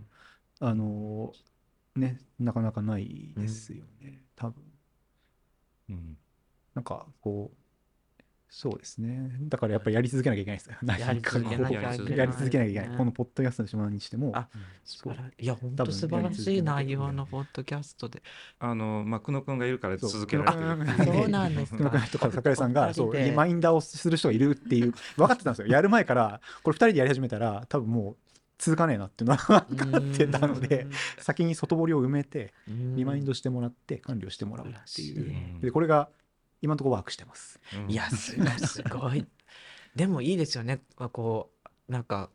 [0.59, 1.34] あの
[1.95, 4.21] ねなかなかないですよね。
[4.35, 4.63] 多分。
[5.89, 6.17] うん。
[6.73, 7.66] なんかこう
[8.49, 9.29] そうですね。
[9.41, 10.69] だからやっぱりやり続けなきゃいけないです。
[10.71, 12.89] よやり続けなきゃいけないやり続けなきゃいけない。
[12.89, 14.31] ねこのポッドキャストの島にしても。
[14.33, 14.47] あ
[14.83, 15.45] そう素晴らい。
[15.45, 18.23] や本当素晴らしい内容のポッドキャストで。
[18.59, 21.77] あのまあ久野君がいるからそう続けられてる久野君そうなんですか。
[21.77, 23.15] 熊谷とか桜井さんがそう。
[23.15, 24.93] リマインダーをする人がいるっていう。
[25.17, 25.67] 分かってたんですよ。
[25.73, 28.17] やる前からこれ2人でやり始めたら多分もう
[28.57, 30.87] 続かねえなっていうのは分 かってたので
[31.19, 35.53] 先に外堀を埋めてリマインドしてもらって管理をしてもらうっていう。
[35.53, 36.09] うんでこれが
[36.61, 37.59] 今のところワークしてます。
[37.75, 37.91] うん。
[37.91, 38.35] いやす
[38.89, 39.25] ごい
[39.95, 40.81] でもいいですよね。
[40.97, 41.51] まあこ
[41.89, 42.29] うなんか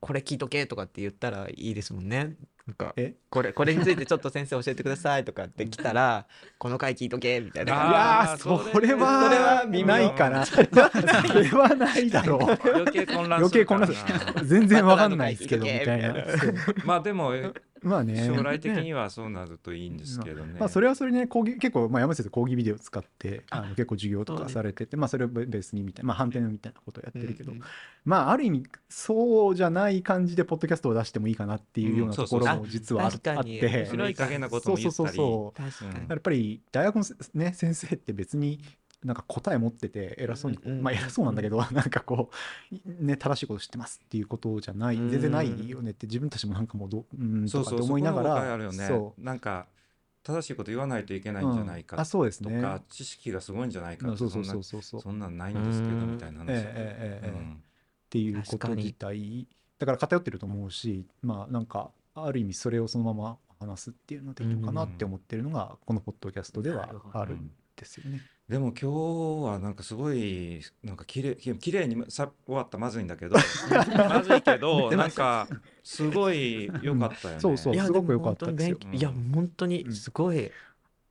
[0.00, 2.36] これ聞いとけとかって言ったらいいですもんね。
[2.66, 3.14] なんかえ？
[3.28, 6.26] これこれについてちょっと先生教えてくださいとかって来たら
[6.58, 8.26] この回聞いとけみたいな。
[8.26, 10.46] あいやーそれはそれは微妙ないかな。
[10.46, 12.40] それはないだろう。
[12.42, 14.40] 余計混乱余計混乱する。
[14.40, 14.46] る。
[14.46, 16.14] 全然わかんないですけどみまたたいな。
[16.84, 17.32] まあでも
[17.82, 18.26] まあね。
[18.26, 20.56] 将来的にはそうなるといいんですけどね。
[20.58, 27.60] まあそれはそれね講義結構まあ山先生講義ビデオ使ってあの結構授業とかされててまあそれをベースにみたいなまあ反転みたいなことをやってるけどうん
[28.04, 33.30] まあある意味そうじゃない感じでポッドキャストを出してもいいかなっていうようなところうんも実はあって。
[33.32, 34.94] 面白いい加減なことも言ったり。
[34.94, 38.60] そうそうそう確かにやっぱり大学のせね先生って別に
[39.04, 42.30] なんか答え持ってて偉そうに、うんうんまあ偉そうなんだけど、 なんかこ
[42.72, 48.86] うね正しいこと知ってますっていうことじゃない全然ないよねって自分たちもなんかもうどううんとかってそうそう思いながらあるよね。
[48.86, 49.66] そなんか
[50.22, 52.02] 正しいこと言わないといけないんじゃないかうん。
[52.02, 52.56] あそうですね。
[52.56, 54.82] とか、知識がすごいんじゃないかそうそうそんなそうそう。
[54.82, 57.54] そうそんなんないんですけどうんみたいな話、えええうん。
[57.54, 57.58] っ
[58.08, 59.48] ていうこと自体
[59.78, 68.20] だから偏ってると思うしまあなんかある意味それをそのまま話すっていうのでいいのかなって思ってるのがこのポッドキャストではあるんですよね。
[68.52, 68.90] でも今
[69.42, 72.76] 日はなんかすごいなんか綺麗き綺麗にさ終わった。
[72.76, 73.36] らまずいんだけど。
[73.96, 75.48] まずいけど なんか
[75.82, 77.40] すごい良かったよね。
[77.40, 78.78] そうそういやすごく良かったですよ。
[78.78, 80.50] も本当に勉強いや本当にすごい。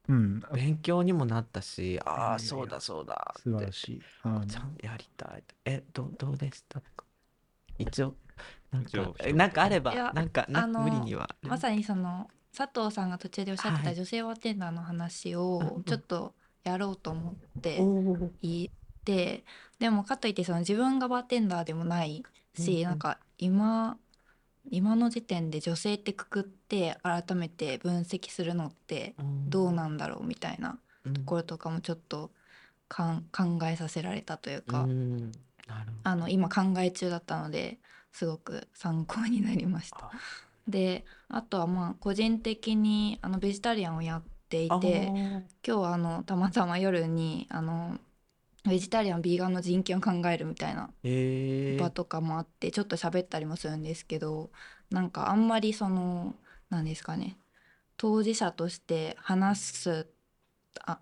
[0.10, 4.02] うん、勉強にもなったし、あいやいやあそうだそうだ素晴らしい。
[4.02, 5.44] ちゃんやりたい。
[5.66, 6.82] えどうどうでした？
[6.82, 7.06] か
[7.78, 8.16] 一応
[8.72, 11.30] なんか一応えなんかあればなんかなあの無理には。
[11.44, 15.68] まさにその佐藤さんが途中でおっしゃってはいた女性バーテンダーの話うん。
[15.68, 15.84] うをん。
[15.84, 16.34] ちょっと
[16.64, 17.82] やろうと思って
[18.42, 18.70] い
[19.04, 19.44] て
[19.80, 22.24] でもかといってその自分がバーテンダーでもない
[22.58, 22.84] し、うんうん。
[22.84, 23.98] なんか今
[24.70, 29.16] 今の時点で女性ってくくって改めて分析するのって
[29.48, 31.14] どうなんだろうみたいなうん。
[31.14, 32.30] ところとかもちょっと
[32.90, 33.04] 考
[33.64, 35.32] えさせられたというか、うん。
[36.04, 37.80] あの今考え中だったので
[38.12, 39.98] すごく参考になりました。
[39.98, 40.12] あ。
[40.68, 45.44] であとはまあ個人的にあのベジタリアンをやっていあてー。
[45.66, 48.00] 今日はあのたまたま夜にあの
[48.66, 50.90] ベジタリアンビーガンの人権を考えるみたいな
[51.80, 54.52] 場とかもあってちょっと喋ったりもするんですけど
[54.92, 56.36] なんかあんまりその
[56.70, 57.38] 何ですかね
[57.98, 60.08] 当事者として話す
[60.86, 61.00] あ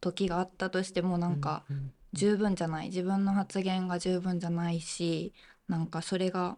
[0.00, 1.94] 時があったとしてもなんかうんうん。
[2.14, 5.34] 十分じゃない自分の発言が十分じゃないし
[5.68, 6.56] なんかそれが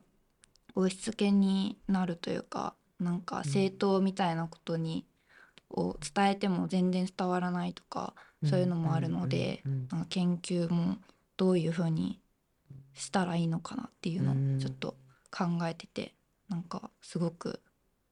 [0.74, 5.06] 押し付けになるというかなんか正当みたいなことに
[5.70, 8.14] を伝えても全然伝わらないとか
[8.44, 9.62] そういうのもあるので
[10.08, 10.98] 研究も
[11.36, 12.20] どういうふうに
[12.94, 14.56] したらいいのかなっていうのうん。
[14.56, 14.96] をちょっと
[15.30, 16.14] 考えてて
[16.48, 17.60] なんかすごく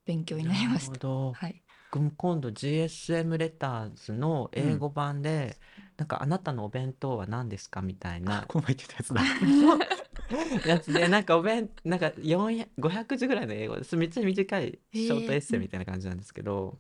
[0.06, 1.09] 勉強になりました。
[1.09, 5.59] はい、僕も今度 GSM レターズの英語版で、
[5.98, 9.22] なんかあなたのお弁当は何ですかみたいなこの前言ってたやつだ。
[10.66, 13.97] やつでなんかお弁なんか400 500字ぐらいの英語です。
[13.97, 16.78] めっちゃ短いショートエッセイみたいな感じなんですけど、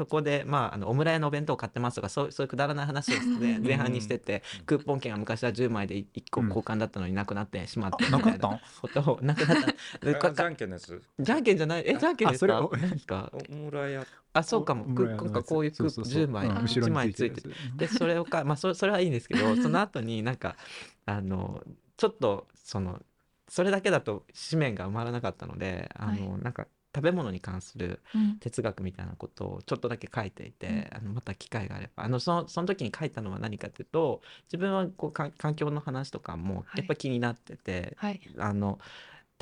[0.00, 8.60] そこでまああのオムライのお弁当を買ってますとかそうそういうくだらない話を、ね、前半にしててクーポン券が昔は10枚で1個交換だったのになくなってしまってみたいななくなったん？
[8.80, 9.58] ことをなくなっ
[10.00, 10.32] た。
[10.32, 11.02] じゃんけんのやつ？
[11.18, 11.82] じゃんけんじゃない？
[11.84, 13.30] えじゃんけんですか？
[13.50, 14.86] オムラやあそうかも。
[14.86, 17.42] なんかこういうクーポン10枚うん後ろ1に枚ついて
[17.76, 20.56] でそれをかまあそそれはいいんですけど その後になんか
[21.04, 21.62] あの
[21.98, 23.02] ちょっとその
[23.48, 28.36] それだけだと紙面が埋まらなかったのであの、なんか食べ物に関するうん。
[28.40, 32.04] 哲学みたいなことをちょっとだけ書いていて、あのまた機会があれば。
[32.04, 38.20] あのそのその時に書いたのは何かっていうと自分はこうか環境の話とかもやっぱ気になってて、はい。
[38.38, 38.78] あの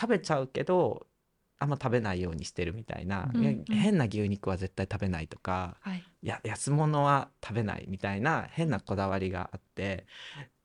[0.00, 1.06] 食べちゃうけど
[1.58, 3.64] あんま食べないようにしてるみたいな、うんうん。
[3.66, 6.04] 変な牛肉は絶対食べないとか、はい。
[6.22, 10.04] いや安物は食べないみたいな変なこだわりがあって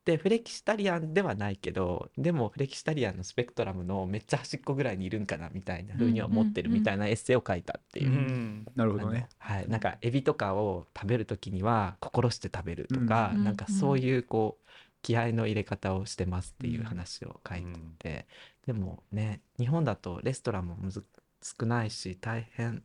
[0.06, 8.10] でフレキシタリアンではないけどでもフレキシタリアンのスペクトラムのめっちゃ端っこぐらいにいるんかなみたいな風には思ってるみたいなエッセイを書いたっていう。
[8.10, 8.12] う。
[8.12, 9.30] んなるほどね。
[9.38, 14.70] はい、なんかエビとかを食べる時には心して食べるとか、うんなんかそういうこう
[15.02, 18.28] 気合の入れ方をしてますっていう話を書いてて、
[18.66, 21.06] でもね日本だとレストランもむず
[21.42, 22.84] 少ないし大変。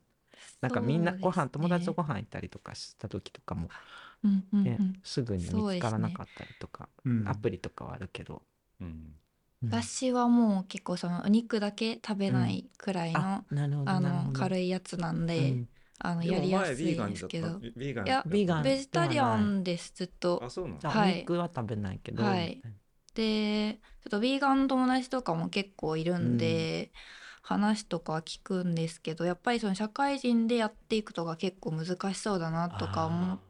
[0.60, 3.68] なんかみんなご飯、友達とご飯行ったりとかした時とかも、
[4.24, 5.02] うんうんねうん。
[5.02, 7.24] すぐに見つからなかったりとか、うん。
[7.28, 8.42] アプリとかはあるけど、
[8.80, 9.14] うん。
[9.62, 9.70] うん。
[9.70, 15.68] 私はもう結構そのお肉だけ食べないくらいの、あなるほどあの軽いやつなんで、うん。
[15.98, 17.48] あのやりやすい前ビーガンですけど
[18.04, 18.62] いやビーガン。
[18.62, 20.42] ベジタリアンですずっと。
[20.44, 20.80] あそうなの？
[20.80, 21.14] じゃあはい。
[21.14, 22.62] お肉は食べないけど、はい。
[23.14, 26.92] でちょっとビーガンの友達とかも結構いるんで、
[27.42, 33.40] 話とかは聞くんですけどやっぱりその社会人でやっていくとか結構難しそうだなとか思っ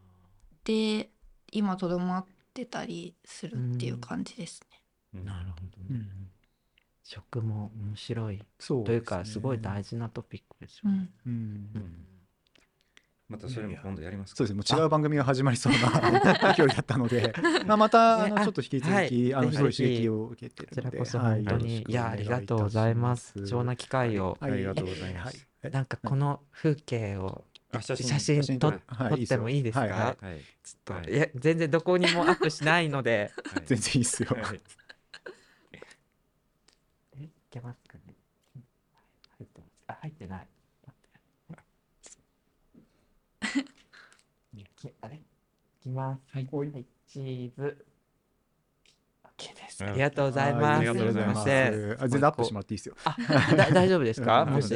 [0.68, 1.10] て
[1.50, 4.82] 今とどまってたりするっていう感じですね。
[5.14, 5.24] うん。
[5.24, 6.08] なるほどね、うん。
[7.02, 8.42] 食も面白い。
[8.58, 9.62] そうというかすごい事。
[9.62, 11.08] 大事なトピックですよね。
[11.26, 11.82] うん、うん。
[11.82, 12.04] うん。
[13.30, 14.38] またそれも今度やりますか。
[14.38, 17.34] そうですね、もう違う番組が始まりそうな勢いだったので、
[17.66, 19.08] まあ、またあのちょっと引き続はい。
[19.08, 21.44] き、あのすごい刺激を受けてこちらこそはい。
[21.44, 23.34] 本当に、い、やありがとうございます。
[23.34, 24.52] 貴重な機会を、はい。
[24.52, 25.46] ありがとうございます。
[25.62, 25.72] はい。
[25.72, 27.47] なんかこの風景をあ
[27.80, 28.80] 写真写真撮っ
[29.26, 30.16] てもいいですか、は
[31.06, 33.30] いや全然どこにもアップしないので。
[33.52, 33.64] はい。
[33.66, 34.30] 全然いいっすよ。
[34.30, 34.60] はい。
[37.18, 38.14] えいけますかね？
[39.38, 40.48] 入ってますあ入ってない。
[45.02, 45.16] あれ？
[45.16, 45.20] い
[45.80, 46.20] きます。
[46.32, 46.48] はい。
[46.50, 47.86] はい、チーズ
[49.38, 49.84] OK です。
[49.84, 49.90] うん。
[49.90, 50.78] ありがとうございます。
[50.78, 51.42] ありがとうございます。
[51.44, 51.92] すいません。
[51.92, 52.94] あ全然アップしてもらっていいですよ。
[53.04, 53.16] あ
[53.56, 54.42] だ 大丈夫ですか？
[54.42, 54.74] うんもし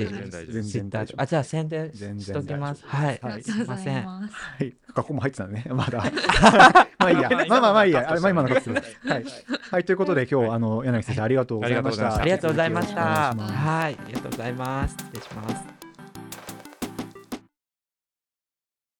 [1.16, 2.84] あじゃあ宣伝全然しときます。
[2.90, 3.50] 大はい、す。
[3.50, 4.04] いません。
[4.04, 4.34] ます。
[4.34, 6.04] はい、ここも入ってたのね、 まだ。
[6.98, 9.08] まあいいや、まあまあまあいいや、まあ今のカットです。
[9.08, 9.24] はい、
[9.72, 12.16] はい、ということで、今日、あの、柳先生、ありがとうございました。
[12.16, 13.34] ありがとうございました。
[13.34, 14.96] はい、ありがとうございます。
[14.96, 15.81] 失礼します。